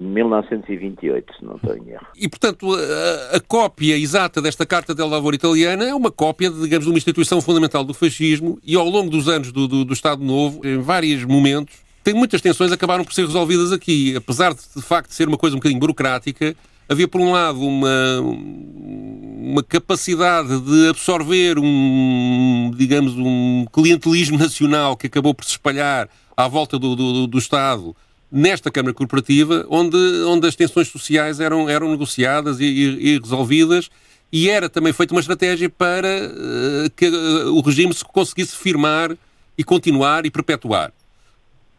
[0.00, 1.20] Carta del Lavoro, é.
[1.20, 2.06] 1928, se não estou em erro.
[2.16, 6.86] E, portanto, a, a, cópia exata desta Carta del Lavoro italiana é uma cópia, digamos,
[6.86, 10.24] de uma instituição fundamental do fascismo e, ao longo dos anos do, do, do Estado
[10.24, 14.16] Novo, em vários momentos, tem muitas tensões acabaram por ser resolvidas aqui.
[14.16, 16.56] Apesar de, de facto, ser uma coisa um bocadinho burocrática,
[16.88, 25.06] havia, por um lado, uma, uma capacidade de absorver um, digamos, um clientelismo nacional que
[25.06, 27.94] acabou por se espalhar à volta do, do, do Estado
[28.30, 33.90] nesta Câmara Corporativa, onde, onde as tensões sociais eram, eram negociadas e, e, e resolvidas,
[34.32, 39.16] e era também feita uma estratégia para uh, que uh, o regime se conseguisse firmar
[39.58, 40.92] e continuar e perpetuar.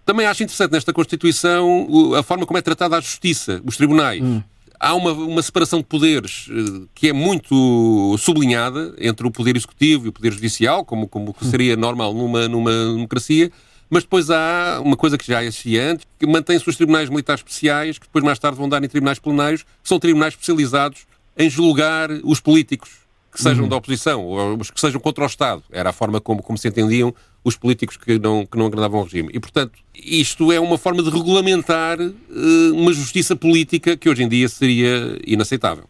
[0.06, 4.22] Também acho interessante nesta Constituição uh, a forma como é tratada a justiça, os tribunais.
[4.22, 4.44] Hum.
[4.78, 10.08] Há uma, uma separação de poderes uh, que é muito sublinhada entre o poder executivo
[10.08, 13.50] e o poder judicial, como, como seria normal numa, numa democracia,
[13.92, 18.00] mas depois há uma coisa que já existia antes, que mantém-se os tribunais militares especiais,
[18.00, 21.06] que depois mais tarde vão dar em tribunais plenários, que são tribunais especializados
[21.38, 23.02] em julgar os políticos
[23.32, 23.70] que sejam uhum.
[23.70, 25.64] da oposição, ou os que sejam contra o Estado.
[25.72, 29.06] Era a forma como, como se entendiam os políticos que não, que não agradavam ao
[29.06, 29.30] regime.
[29.34, 34.28] E, portanto, isto é uma forma de regulamentar uh, uma justiça política que hoje em
[34.28, 35.86] dia seria inaceitável.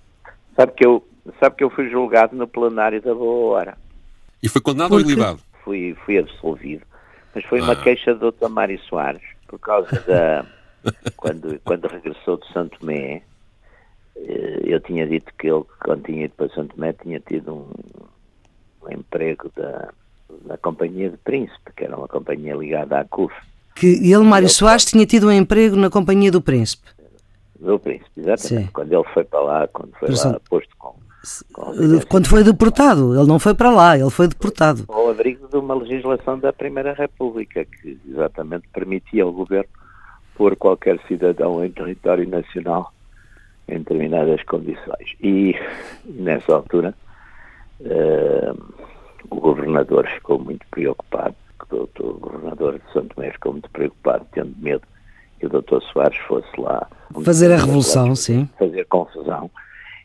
[0.56, 1.04] Sabe que eu,
[1.40, 3.78] Sabe que eu fui julgado no plenário da Boa Hora.
[4.42, 5.40] E foi condenado ou ilibado?
[5.64, 6.82] Fui, fui absolvido.
[7.34, 7.84] Mas foi uma ah.
[7.84, 8.50] queixa do Dr.
[8.50, 10.46] Mário Soares, por causa da...
[11.16, 13.22] quando, quando regressou de Santo Tomé,
[14.16, 17.68] eh, eu tinha dito que ele, quando tinha ido para Santo Tomé, tinha tido um,
[18.86, 19.90] um emprego da,
[20.46, 23.34] da Companhia de Príncipe, que era uma companhia ligada à CUF.
[23.76, 26.90] Que ele, Mário ele, Soares, tinha tido um emprego na Companhia do Príncipe.
[27.60, 28.68] Do Príncipe, exatamente.
[28.68, 28.74] Sim.
[28.74, 30.96] Quando ele foi para lá, quando foi lá posto com,
[32.10, 34.86] Quando foi deportado, ele não foi para lá, ele foi deportado.
[34.88, 39.70] Ao abrigo de uma legislação da Primeira República, que exatamente permitia ao governo
[40.36, 42.92] pôr qualquer cidadão em território nacional
[43.68, 45.16] em determinadas condições.
[45.22, 45.56] E
[46.06, 46.96] nessa altura
[47.82, 48.74] uh,
[49.30, 54.54] o governador ficou muito preocupado, o doutor governador de Santo Tomé ficou muito preocupado, tendo
[54.58, 54.82] medo
[55.40, 56.88] que o doutor Soares fosse lá
[57.24, 58.48] fazer a revolução, sim.
[58.58, 59.50] Fazer confusão.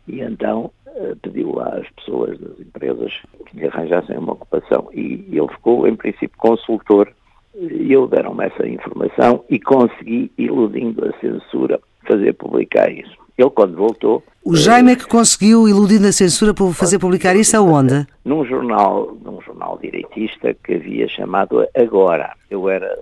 [0.08, 3.12] E então uh, pediu às pessoas das empresas
[3.46, 4.88] que lhe arranjassem uma ocupação.
[4.92, 7.12] E ele ficou, em princípio, consultor
[7.58, 13.16] e eu deram-me essa informação e consegui, iludindo a censura, fazer publicar isso.
[13.38, 14.22] Ele, quando voltou.
[14.44, 18.06] O Jaime é que conseguiu, iludindo a censura, para fazer publicar isso aonde?
[18.24, 22.32] Num jornal, num jornal direitista que havia chamado Agora.
[22.50, 22.98] Eu era,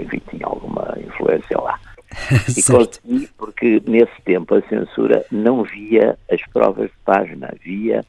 [0.00, 1.78] enfim, tinha alguma influência lá.
[2.56, 8.04] e consegui, porque nesse tempo a censura não via as provas de página, via,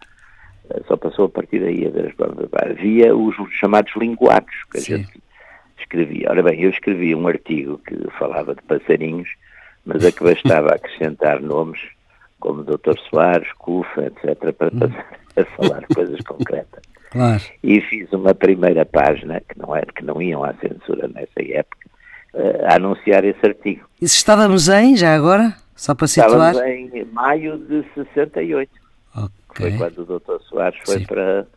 [0.70, 3.92] eh, só passou a partir daí a ver as provas de página, via os chamados
[3.96, 4.98] linguados que a Sim.
[4.98, 5.22] gente
[5.80, 6.30] escrevia.
[6.30, 9.30] Ora bem, eu escrevi um artigo que falava de passarinhos
[9.86, 11.80] mas a que bastava acrescentar nomes
[12.40, 12.98] como Dr.
[13.10, 14.80] Soares, Cufa, etc., para hum.
[14.80, 16.84] passar a falar coisas concretas.
[17.12, 17.42] Claro.
[17.64, 21.90] E fiz uma primeira página, que não, era, que não iam à censura nessa época,
[22.68, 23.88] a anunciar esse artigo.
[24.02, 25.56] E se estávamos em, já agora?
[25.76, 26.54] Só para situar?
[26.54, 28.72] Estávamos em maio de 68.
[29.16, 29.72] Okay.
[29.72, 30.42] Foi quando o Dr.
[30.44, 31.48] Soares foi para,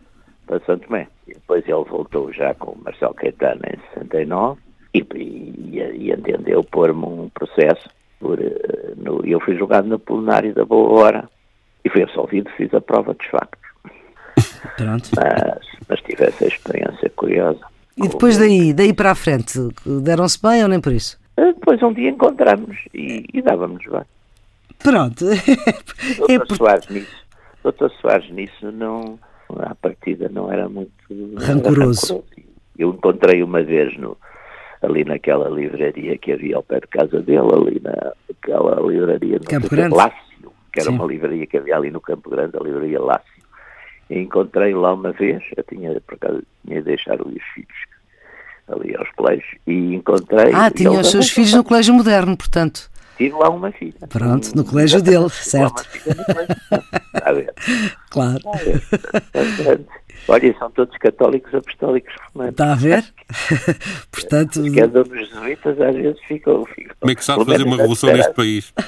[0.47, 1.09] para Santo Tomé.
[1.27, 4.61] E depois ele voltou já com o Marcelo Caetano em 69
[4.95, 7.88] e, e, e entendeu pôr-me um processo
[8.21, 11.31] por, uh, no, eu fui julgado no plenário da Boa Hora
[11.85, 13.59] e fui absolvido, fiz a prova de facto.
[14.77, 15.09] Pronto.
[15.17, 17.61] Mas, mas tive essa experiência curiosa.
[18.03, 21.19] E depois daí, daí para a frente, deram-se bem ou nem por isso?
[21.37, 24.03] Eh, depois um dia encontramos e, e dávamos bem.
[24.79, 25.25] Pronto.
[26.19, 26.57] Doutor, é por...
[26.57, 27.17] Soares nisso,
[27.63, 29.19] Doutor Soares nisso não,
[29.59, 31.45] à partida não era muito rancoroso.
[31.45, 32.25] Era rancoroso.
[32.79, 34.17] Eu encontrei uma vez no,
[34.83, 39.95] ali naquela livraria que havia ao pé de casa dele, ali naquela livraria Campo Grande.
[39.95, 40.97] Lácio, que era Sim.
[40.97, 43.39] uma livraria que havia ali no Campo Grande, a livraria Lácio.
[44.11, 47.88] E encontrei lá uma vez, eu tinha, por acaso, tinha de deixar os filhos
[48.71, 50.53] ali aos colégios, e encontrei...
[50.55, 52.91] Ah, tinha os seus filhos no colégio moderno, portanto.
[53.17, 53.95] Tive lá uma filha.
[54.09, 55.85] Pronto, no colégio dele, certo.
[56.07, 57.53] Está a ver.
[58.11, 58.39] Claro.
[58.39, 59.81] Está a ver.
[60.29, 62.53] Olha, são todos católicos apostólicos romanos.
[62.53, 63.05] Está a ver?
[64.13, 64.61] Portanto...
[64.61, 66.65] Os que andam nos jesuítas às vezes ficam...
[66.67, 68.73] ficam Como é que sabe fazer uma revolução neste país?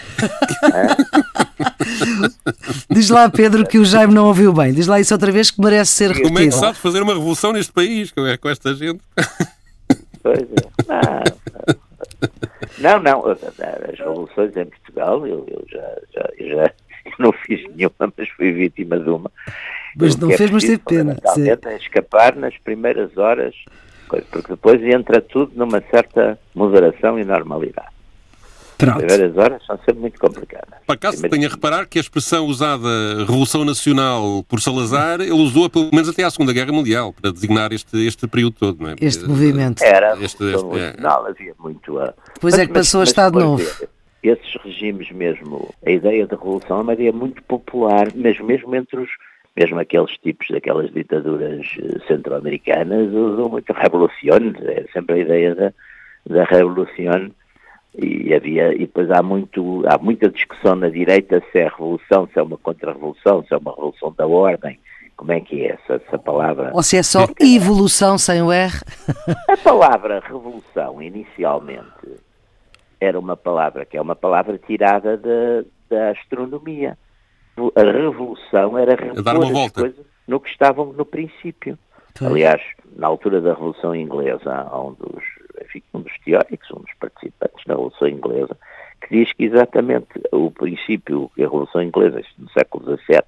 [2.90, 4.73] Diz lá, Pedro, que o Jaime não ouviu bem.
[4.73, 6.29] Diz lá isso outra vez que merece ser repetido.
[6.29, 9.01] Como é que sabe fazer uma revolução neste país com, com esta gente?
[10.22, 10.46] Pois é.
[12.78, 13.26] Não, não.
[13.26, 16.72] As revoluções em Portugal, eu, eu já, já, já
[17.18, 19.30] não fiz nenhuma, mas fui vítima de uma.
[19.96, 21.16] Mas não é fez, mas teve pena.
[21.37, 23.54] É escapar nas primeiras horas,
[24.09, 27.89] porque depois entra tudo numa certa moderação e normalidade.
[28.81, 28.99] Pronto.
[28.99, 30.81] As primeiras horas são sempre muito complicadas.
[30.87, 32.88] Para acaso tenho a reparar que a expressão usada
[33.19, 37.73] Revolução Nacional por Salazar, ele usou pelo menos até à Segunda Guerra Mundial, para designar
[37.73, 38.95] este, este período todo, não é?
[39.01, 39.83] Este movimento.
[39.83, 40.87] Era, este, este, é.
[40.87, 42.14] Nacional, havia muito a...
[42.35, 43.62] Depois mas, é que passou mas, a Estado Novo.
[43.62, 43.88] Ver,
[44.23, 49.01] esses regimes mesmo, a ideia de revolução é uma ideia muito popular, mesmo, mesmo entre
[49.01, 49.11] os
[49.57, 55.73] mesmo aqueles tipos daquelas ditaduras eh, centro-americanas usam muito revolução, é sempre a ideia da,
[56.29, 57.31] da revolução
[57.96, 62.38] e havia e depois há muito há muita discussão na direita se é revolução, se
[62.38, 64.79] é uma contra-revolução, se é uma revolução da ordem.
[65.16, 66.70] Como é que é essa, essa palavra?
[66.72, 68.72] Ou se é só evolução sem o R?
[69.50, 72.16] A palavra revolução, inicialmente,
[72.98, 76.96] era uma palavra que é uma palavra tirada da, da astronomia
[77.74, 81.79] a revolução era repor as coisas no que estavam no princípio.
[82.20, 82.61] Aliás,
[82.96, 85.24] na altura da Revolução Inglesa, há um dos,
[85.64, 88.57] enfim, um dos teóricos, um dos participantes da Revolução Inglesa,
[89.01, 93.23] que diz que exatamente o princípio que a Revolução Inglesa, no século XVII,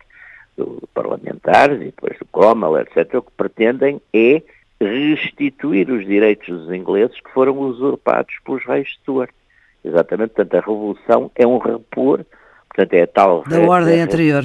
[0.56, 4.42] do parlamentares e depois do Cromwell, etc., o que pretendem é
[4.80, 9.32] restituir os direitos dos ingleses que foram usurpados pelos reis Stuart.
[9.84, 12.24] Exatamente, portanto, a Revolução é um repor
[12.74, 13.44] Portanto, é a tal...
[13.46, 14.44] Da ordem anterior.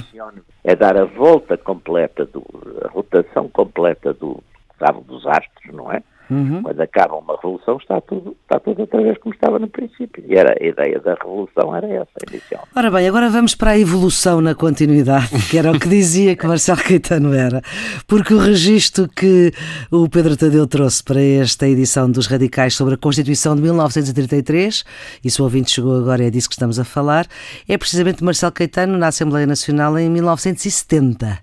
[0.64, 2.44] É dar a volta completa, do,
[2.84, 4.44] a rotação completa do
[4.78, 6.04] cabo dos astros, não é?
[6.30, 6.62] Uhum.
[6.62, 10.24] Quando acaba uma revolução está tudo, está tudo outra vez como estava no princípio.
[10.28, 12.68] E era, a ideia da revolução era essa, inicial.
[12.76, 16.46] Ora bem, agora vamos para a evolução na continuidade, que era o que dizia que
[16.46, 17.62] Marcelo Caetano era.
[18.08, 19.52] Porque o registro que
[19.92, 24.84] o Pedro Tadeu trouxe para esta edição dos Radicais sobre a Constituição de 1933,
[25.24, 27.26] e se o ouvinte chegou agora é disso que estamos a falar,
[27.68, 31.40] é precisamente Marcelo Caetano na Assembleia Nacional em 1970.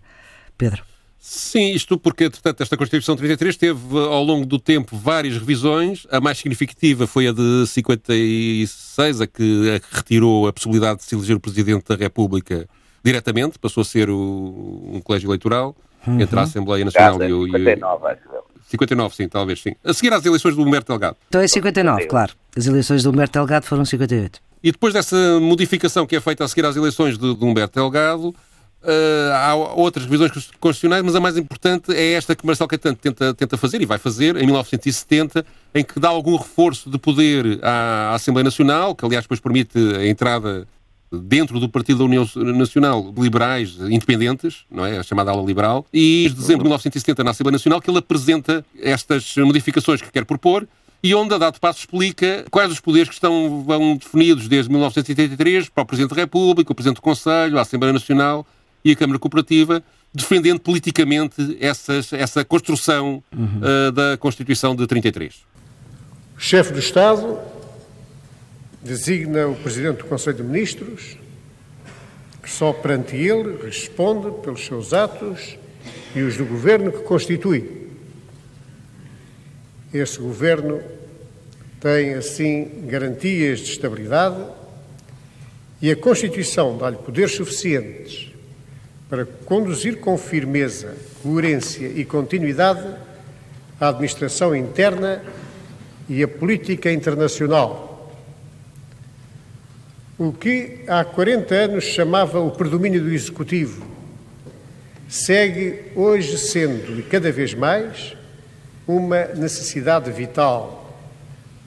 [0.56, 0.93] Pedro.
[1.26, 6.06] Sim, isto porque, portanto, esta Constituição de 33 teve ao longo do tempo várias revisões.
[6.10, 11.04] A mais significativa foi a de 56, a que, a que retirou a possibilidade de
[11.04, 12.68] se eleger o Presidente da República
[13.02, 15.74] diretamente, passou a ser o, um colégio eleitoral
[16.06, 16.20] uhum.
[16.20, 17.44] entre a Assembleia Nacional e o.
[17.46, 18.20] 59, acho
[18.68, 19.74] 59, sim, talvez sim.
[19.82, 21.16] A seguir às eleições do Humberto Delgado.
[21.28, 22.34] Então é 59, claro.
[22.54, 24.40] As eleições do Humberto Delgado foram 58.
[24.62, 28.34] E depois dessa modificação que é feita a seguir às eleições de, de Humberto Delgado,
[28.84, 33.32] Uh, há outras revisões constitucionais, mas a mais importante é esta que Marcelo Caetano tenta,
[33.32, 35.44] tenta fazer e vai fazer em 1970,
[35.74, 39.78] em que dá algum reforço de poder à, à Assembleia Nacional, que aliás depois permite
[39.78, 40.68] a entrada
[41.10, 44.98] dentro do Partido da União Nacional de liberais independentes, não é?
[44.98, 48.64] A chamada ala liberal, e em dezembro de 1970 na Assembleia Nacional que ele apresenta
[48.78, 50.68] estas modificações que quer propor
[51.02, 55.68] e onde a dado passo explica quais os poderes que estão vão definidos desde 1983
[55.68, 58.46] para o Presidente da República, o Presidente do Conselho, a Assembleia Nacional
[58.84, 63.60] e a Câmara Cooperativa, defendendo politicamente essas, essa construção uhum.
[63.88, 65.34] uh, da Constituição de 33.
[66.36, 67.38] O chefe do Estado
[68.82, 71.16] designa o Presidente do Conselho de Ministros,
[72.42, 75.56] que só perante ele responde pelos seus atos
[76.14, 77.88] e os do Governo que constitui.
[79.92, 80.82] Esse Governo
[81.80, 84.44] tem, assim, garantias de estabilidade
[85.80, 88.33] e a Constituição dá-lhe poderes suficientes
[89.14, 92.84] para conduzir com firmeza, coerência e continuidade
[93.80, 95.22] a administração interna
[96.08, 98.12] e a política internacional.
[100.18, 103.86] O que há 40 anos chamava o predomínio do Executivo
[105.08, 108.16] segue hoje sendo, e cada vez mais,
[108.84, 110.92] uma necessidade vital,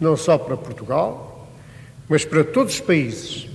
[0.01, 1.49] não só para Portugal,
[2.09, 3.47] mas para todos os países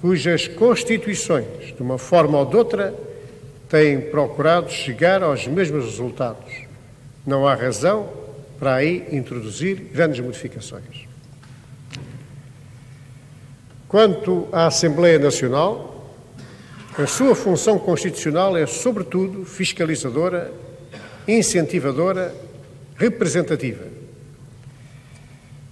[0.00, 3.05] cujas constituições, de uma forma ou de outra,
[3.68, 6.66] têm procurado chegar aos mesmos resultados.
[7.26, 8.08] Não há razão
[8.58, 11.06] para aí introduzir grandes modificações.
[13.88, 16.12] Quanto à Assembleia Nacional,
[16.98, 20.50] a sua função constitucional é, sobretudo, fiscalizadora,
[21.28, 22.34] incentivadora,
[22.96, 23.84] representativa.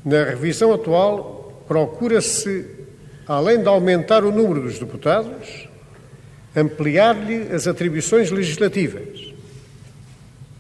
[0.05, 2.67] Na revisão atual, procura-se,
[3.27, 5.69] além de aumentar o número dos deputados,
[6.57, 9.33] ampliar-lhe as atribuições legislativas,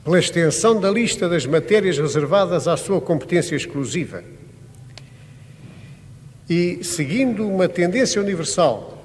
[0.03, 4.23] pela extensão da lista das matérias reservadas à sua competência exclusiva.
[6.49, 9.03] E seguindo uma tendência universal,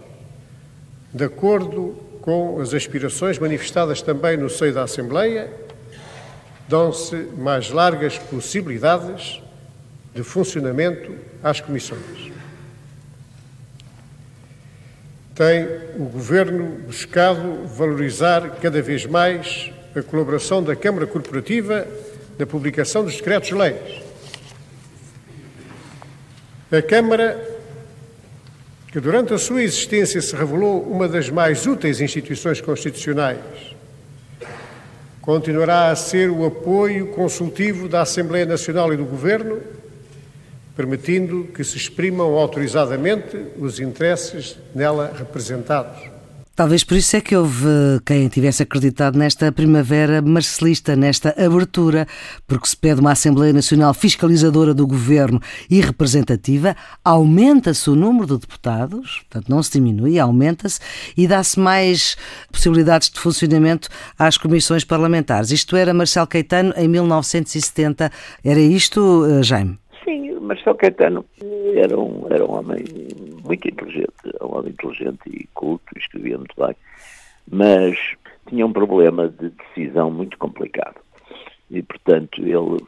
[1.13, 5.49] de acordo com as aspirações manifestadas também no seio da Assembleia,
[6.67, 9.41] dão-se mais largas possibilidades
[10.13, 12.38] de funcionamento às comissões
[15.39, 21.88] tem o Governo buscado valorizar cada vez mais a colaboração da Câmara Corporativa
[22.38, 24.04] na publicação dos decretos-leis.
[26.69, 27.39] A Câmara,
[28.91, 33.39] que durante a sua existência se revelou uma das mais úteis instituições constitucionais,
[35.21, 39.62] continuará a ser o apoio consultivo da Assembleia Nacional e do Governo
[40.80, 46.00] permitindo que se exprimam autorizadamente os interesses nela representados.
[46.56, 47.68] Talvez por isso é que houve
[48.06, 52.08] quem tivesse acreditado nesta primavera marcelista, nesta abertura,
[52.48, 58.38] porque se pede uma Assembleia Nacional fiscalizadora do governo e representativa, aumenta-se o número de
[58.39, 60.80] deputados, portanto não se diminui, aumenta-se
[61.18, 62.15] e dá-se mais
[62.50, 65.52] possibilidades de funcionamento às comissões parlamentares.
[65.52, 68.10] Isto era Marcelo Caetano em 1970.
[68.46, 69.25] Era isto,
[70.10, 70.39] Jaime?
[70.39, 71.25] Marcelo Caetano
[71.75, 72.83] era um, era um homem
[73.45, 76.75] muito inteligente, um homem inteligente e culto, escrevia muito bem,
[77.51, 77.97] mas
[78.47, 80.99] tinha um problema de decisão muito complicado.
[81.69, 82.83] E, portanto, ele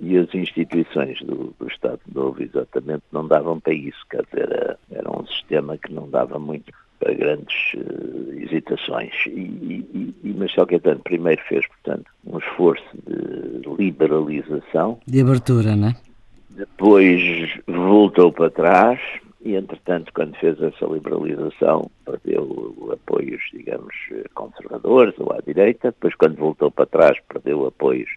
[0.00, 4.78] e as instituições do, do Estado Novo exatamente não davam para isso, quer dizer, era,
[4.90, 9.12] era um sistema que não dava muito para grandes uh, hesitações.
[9.28, 14.98] E, e, e Marcelo Caetano primeiro fez, portanto, um esforço de liberalização.
[15.06, 16.13] De abertura, não é?
[16.56, 19.00] Depois voltou para trás
[19.44, 23.94] e, entretanto, quando fez essa liberalização, perdeu apoios, digamos,
[24.32, 28.08] conservadores ou à direita, depois, quando voltou para trás, perdeu apoios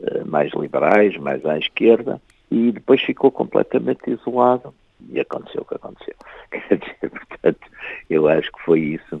[0.00, 4.72] uh, mais liberais, mais à esquerda, e depois ficou completamente isolado.
[5.10, 6.14] E aconteceu o que aconteceu.
[6.52, 7.68] Quer dizer, portanto,
[8.08, 9.20] eu acho que foi isso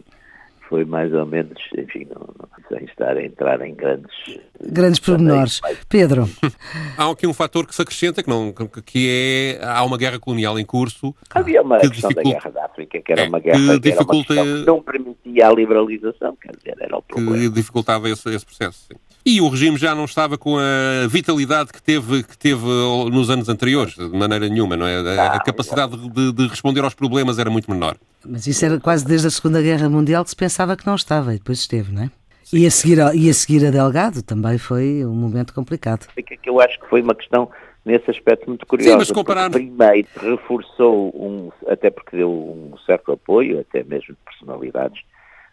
[0.72, 4.10] foi mais ou menos, enfim, não, não, sem estar a entrar em grandes...
[4.58, 5.60] Grandes pormenores.
[5.86, 6.26] Pedro?
[6.96, 8.54] há aqui um fator que se acrescenta, que, não,
[8.86, 11.14] que é, há uma guerra colonial em curso...
[11.34, 13.80] Havia uma que questão dificulta, da Guerra da África, que era é, uma guerra que,
[13.80, 17.36] dificulta, que não permitia a liberalização, quer dizer, era o problema.
[17.36, 18.96] Que dificultava esse, esse processo, sim.
[19.24, 23.48] E o regime já não estava com a vitalidade que teve, que teve nos anos
[23.48, 24.96] anteriores, de maneira nenhuma, não é?
[24.96, 27.96] A, a capacidade de, de, responder aos problemas era muito menor.
[28.26, 31.34] Mas isso era quase desde a Segunda Guerra Mundial que se pensava que não estava
[31.34, 32.10] e depois esteve, não é?
[32.52, 36.06] E a, seguir, e a seguir a Delgado também foi um momento complicado.
[36.14, 37.50] Que eu acho que foi uma questão
[37.84, 38.90] nesse aspecto muito curiosa.
[38.90, 39.50] Sim, mas comparar...
[39.50, 45.00] Primeiro reforçou, um, até porque deu um certo apoio, até mesmo de personalidades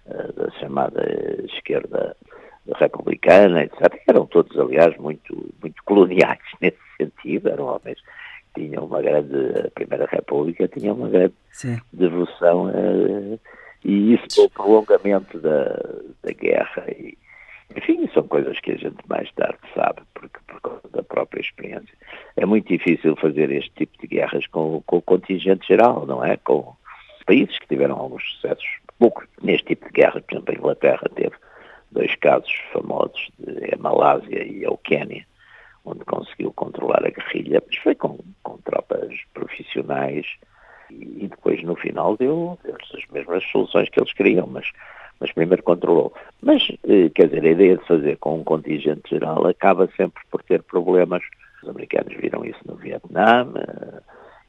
[0.08, 1.06] uh, da chamada
[1.54, 2.18] esquerda
[2.76, 4.02] republicana, etc.
[4.08, 8.00] Eram todos, aliás, muito, muito coloniais nesse sentido, eram homens
[8.54, 9.36] que tinham uma grande,
[9.66, 11.78] a Primeira República tinha uma grande Sim.
[11.92, 13.38] devoção a,
[13.84, 15.66] e isso o prolongamento da,
[16.24, 17.18] da guerra e,
[17.76, 21.94] enfim, são coisas que a gente mais tarde sabe, porque por causa da própria experiência.
[22.36, 26.36] É muito difícil fazer este tipo de guerras com, com o contingente geral, não é?
[26.38, 26.76] Com
[27.30, 28.66] países que tiveram alguns sucessos,
[28.98, 31.36] pouco neste tipo de guerra, por exemplo, a Inglaterra teve
[31.92, 35.24] dois casos famosos, de, a Malásia e o Quênia,
[35.86, 40.26] onde conseguiu controlar a guerrilha, mas foi com, com tropas profissionais
[40.90, 44.72] e, e depois no final deu, deu as mesmas soluções que eles queriam, mas,
[45.20, 46.14] mas primeiro controlou.
[46.42, 50.44] Mas, eh, quer dizer, a ideia de fazer com um contingente geral acaba sempre por
[50.44, 51.24] ter problemas.
[51.64, 54.02] Os americanos viram isso no Vietnã, eh,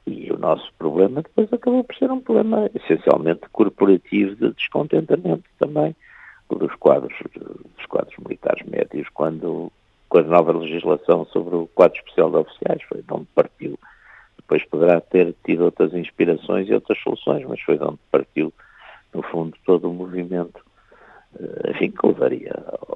[0.07, 5.95] e o nosso problema depois acabou por ser um problema essencialmente corporativo de descontentamento também
[6.49, 9.71] dos quadros, dos quadros militares médios quando,
[10.11, 13.79] com a nova legislação sobre o quadro especial de oficiais, foi de onde partiu.
[14.37, 18.53] Depois poderá ter tido outras inspirações e outras soluções, mas foi de onde partiu,
[19.15, 20.61] no fundo, todo o movimento
[21.39, 22.53] eh, enfim, que levaria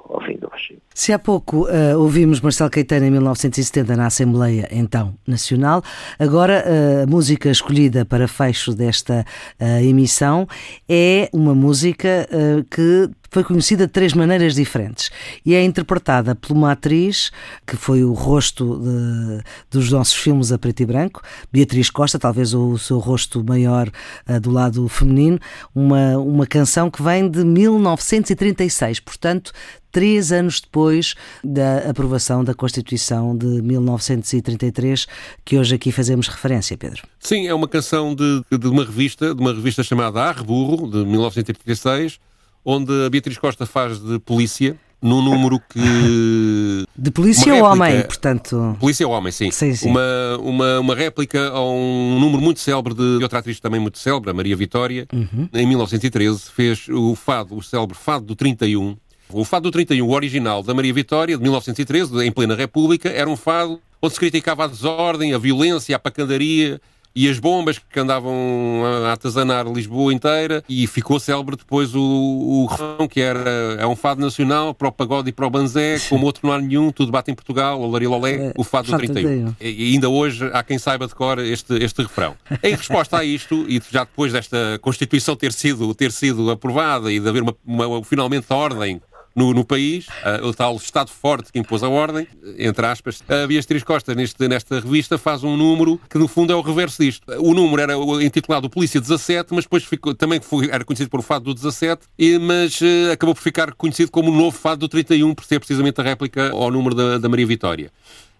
[0.09, 0.81] ao, fim do regime.
[0.93, 5.83] Se há pouco uh, ouvimos Marcelo Caetano em 1970 na Assembleia, então, Nacional,
[6.19, 9.25] agora uh, a música escolhida para fecho desta
[9.61, 10.49] uh, emissão
[10.89, 12.29] é uma música
[12.71, 15.11] que foi conhecida de três maneiras diferentes
[15.45, 17.33] e é interpretada por uma atriz
[17.67, 21.21] que foi o rosto de, dos nossos filmes a preto e branco,
[21.53, 23.91] Beatriz Costa, talvez o seu rosto maior
[24.29, 25.41] uh, do lado feminino,
[25.75, 29.51] uma, uma canção que vem de 1936, portanto,
[29.91, 35.09] três anos depois da aprovação da Constituição de 1933,
[35.45, 37.03] que hoje aqui fazemos referência, Pedro.
[37.19, 42.21] Sim, é uma canção de, de uma revista, de uma revista chamada Arreburro, de 1936,
[42.65, 46.85] onde a Beatriz Costa faz de polícia, num número que.
[46.97, 48.77] De polícia ou homem, portanto.
[48.81, 49.51] Polícia ou homem, sim.
[49.51, 49.91] sim, sim.
[49.91, 54.31] Uma, uma, uma réplica a um número muito célebre de outra atriz também muito célebre,
[54.31, 55.07] a Maria Vitória.
[55.13, 55.49] Uhum.
[55.53, 58.97] Em 1913 fez o fado, o célebre Fado do 31.
[59.31, 63.29] O Fado do 31, o original da Maria Vitória, de 1913, em plena República, era
[63.29, 66.81] um fado onde se criticava a desordem, a violência, a pacandaria,
[67.15, 72.67] e as bombas que andavam a atazanar Lisboa inteira e ficou célebre depois o, o
[72.67, 76.27] refrão que era é um fado nacional para o pagode e para o banzé, como
[76.27, 79.55] outro não há nenhum, tudo bate em Portugal, o Larilolé, é, o fado do 31.
[79.61, 82.35] E, e ainda hoje há quem saiba de cor este, este refrão.
[82.63, 87.21] Em resposta a isto, e já depois desta Constituição ter sido, ter sido aprovada e
[87.21, 89.01] de haver uma, uma finalmente ordem
[89.35, 92.27] no, no país, uh, o tal Estado forte que impôs a ordem,
[92.59, 93.23] entre aspas.
[93.29, 97.03] A Beatriz Costa, neste, nesta revista, faz um número que, no fundo, é o reverso
[97.03, 97.25] disto.
[97.39, 101.23] O número era intitulado Polícia 17, mas depois ficou, também foi, era conhecido por o
[101.23, 104.89] fado do 17, e, mas uh, acabou por ficar conhecido como o novo fado do
[104.89, 107.91] 31, por ser precisamente a réplica ao número da, da Maria Vitória.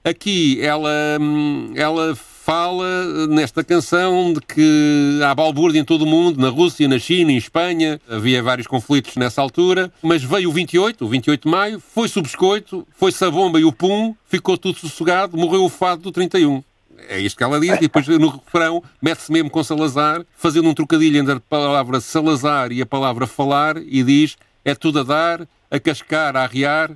[0.05, 2.15] Aqui ela, hum, ela
[2.45, 7.33] fala nesta canção de que há balbúrdia em todo o mundo, na Rússia, na China,
[7.33, 11.81] em Espanha, havia vários conflitos nessa altura, mas veio o 28, o 28 de maio,
[11.81, 16.03] foi-se o biscoito, foi-se a bomba e o pum, ficou tudo sossegado, morreu o fado
[16.03, 16.63] do 31.
[17.09, 20.75] É isto que ela diz, e depois no refrão mete-se mesmo com Salazar, fazendo um
[20.75, 25.49] trocadilho entre a palavra Salazar e a palavra falar, e diz: é tudo a dar,
[25.71, 26.91] a cascar, a arriar,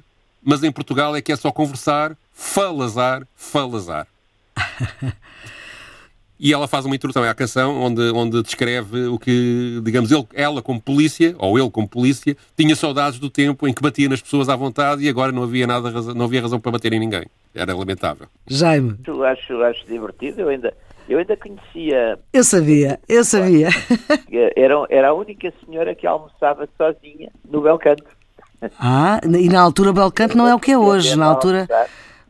[0.45, 4.07] mas em Portugal é que é só conversar, falazar, falazar.
[6.41, 10.63] E ela faz uma introdução à canção onde, onde descreve o que, digamos, ele, ela
[10.63, 14.49] como polícia, ou ele como polícia, tinha saudades do tempo em que batia nas pessoas
[14.49, 17.27] à vontade e agora não havia nada, não havia razão para bater em ninguém.
[17.53, 18.29] Era lamentável.
[18.47, 18.97] Jaime.
[19.05, 20.73] Eu acho, acho divertido, eu ainda,
[21.09, 22.17] Eu ainda conhecia.
[22.33, 23.71] Eu sabia, eu sabia.
[24.55, 28.05] Era, era a única senhora que almoçava sozinha no Belcanto.
[28.79, 31.17] Ah, e na altura o Belcanto não é o que é hoje.
[31.17, 31.67] Na altura.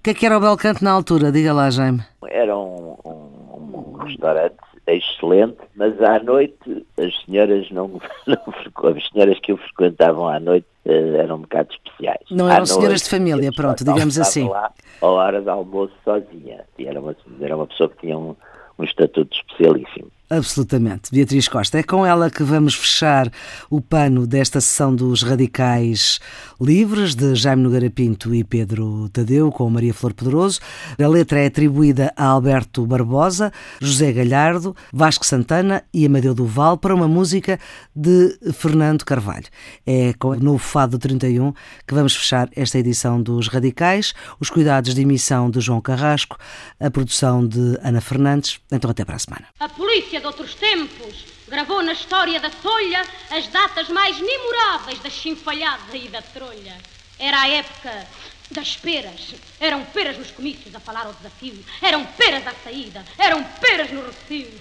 [0.09, 1.31] Que é que era o Belcanto na altura?
[1.31, 2.03] Diga lá, Jaime.
[2.31, 4.57] Era um, um, um restaurante
[4.87, 10.67] excelente, mas à noite as senhoras não, não as senhoras que o frequentavam à noite
[10.87, 12.25] uh, eram um bocado especiais.
[12.31, 14.49] Não eram noite, senhoras de família, pronto, digamos assim.
[14.49, 16.65] Lá, a hora de almoço sozinha.
[16.79, 18.35] E era uma, era uma pessoa que tinha um,
[18.79, 20.11] um estatuto especialíssimo.
[20.31, 21.11] Absolutamente.
[21.11, 23.33] Beatriz Costa, é com ela que vamos fechar
[23.71, 26.21] o pano desta sessão dos Radicais
[26.61, 30.61] Livres, de Jaime Nogueira Pinto e Pedro Tadeu, com Maria Flor Pedroso.
[31.03, 33.51] A letra é atribuída a Alberto Barbosa,
[33.81, 37.59] José Galhardo, Vasco Santana e Amadeu Duval para uma música
[37.97, 39.47] de Fernando Carvalho.
[39.87, 41.55] É com o novo Fado 31
[41.87, 46.37] que vamos fechar esta edição dos Radicais, os cuidados de emissão de João Carrasco,
[46.79, 48.61] a produção de Ana Fernandes.
[48.71, 49.47] Então até para a semana.
[49.59, 55.11] A polícia de outros tempos gravou na história da Tolha as datas mais memoráveis da
[55.11, 56.77] chinfalhada e da trolha.
[57.19, 58.07] Era a época
[58.51, 59.35] das peras.
[59.61, 61.65] Eram peras nos comícios a falar ao desafio.
[61.83, 63.05] Eram peras à saída.
[63.19, 64.53] Eram peras no recio.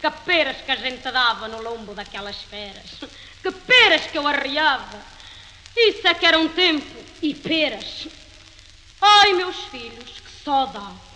[0.00, 2.98] Que peras que a gente dava no lombo daquelas feras.
[3.42, 5.00] Que peras que eu arreava.
[5.76, 7.04] Isso é que era um tempo.
[7.22, 8.08] E peras.
[9.00, 11.09] Ai, meus filhos, que saudade.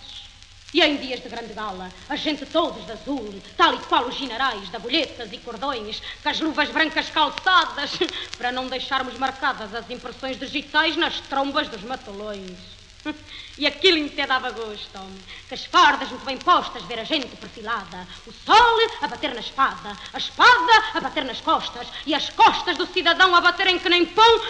[0.75, 4.17] E em dias de grande gala, a gente todos de azul, tal e qual os
[4.17, 7.93] generais, de bolhetas e cordões, com as luvas brancas calçadas,
[8.37, 12.59] para não deixarmos marcadas as impressões digitais nas trombas dos matolões.
[13.57, 15.23] E aquilo até dava gosto, homem.
[15.47, 18.05] Que as fardas muito bem postas, ver a gente perfilada.
[18.27, 22.77] O sol a bater na espada, a espada a bater nas costas, e as costas
[22.77, 24.41] do cidadão a baterem que nem pão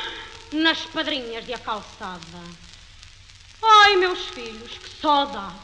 [0.53, 2.41] nas padrinhas de a calçada.
[3.63, 5.64] Ai, meus filhos, que saudade!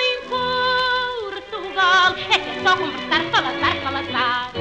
[0.00, 4.52] Em Portugal, é que é só conversar, salazar, salazar.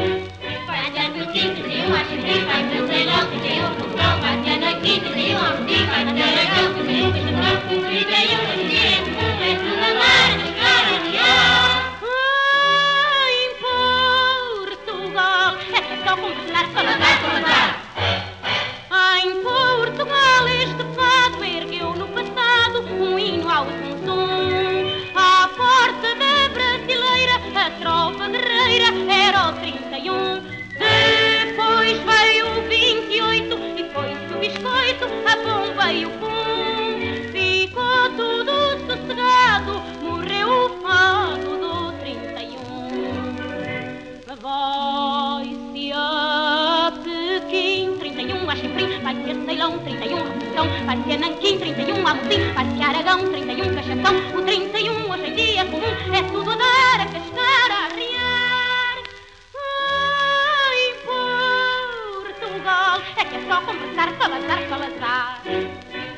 [0.66, 2.69] Vai ser Nanquim, 31 a Chifre, vai
[49.60, 55.28] melão, 31 remoção, então, parecia nanquim, 31 amotim, parecia aragão, 31 cachacão, o 31 hoje
[55.28, 58.96] em dia comum, é tudo a dar, é a cascar, a arriar.
[59.92, 60.80] Ai,
[62.24, 65.42] Portugal, é que é só conversar, falazar, falazar.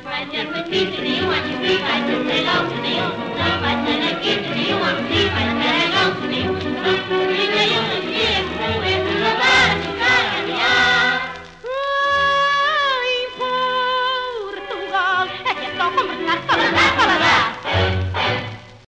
[0.03, 5.25] Vai ser nanquim, 31 amotim, vai ser melão, 31 remoção, vai ser nanquim, 31 amotim,
[5.33, 8.10] vai ser aragão, 31 cachacão, 31 cachacão,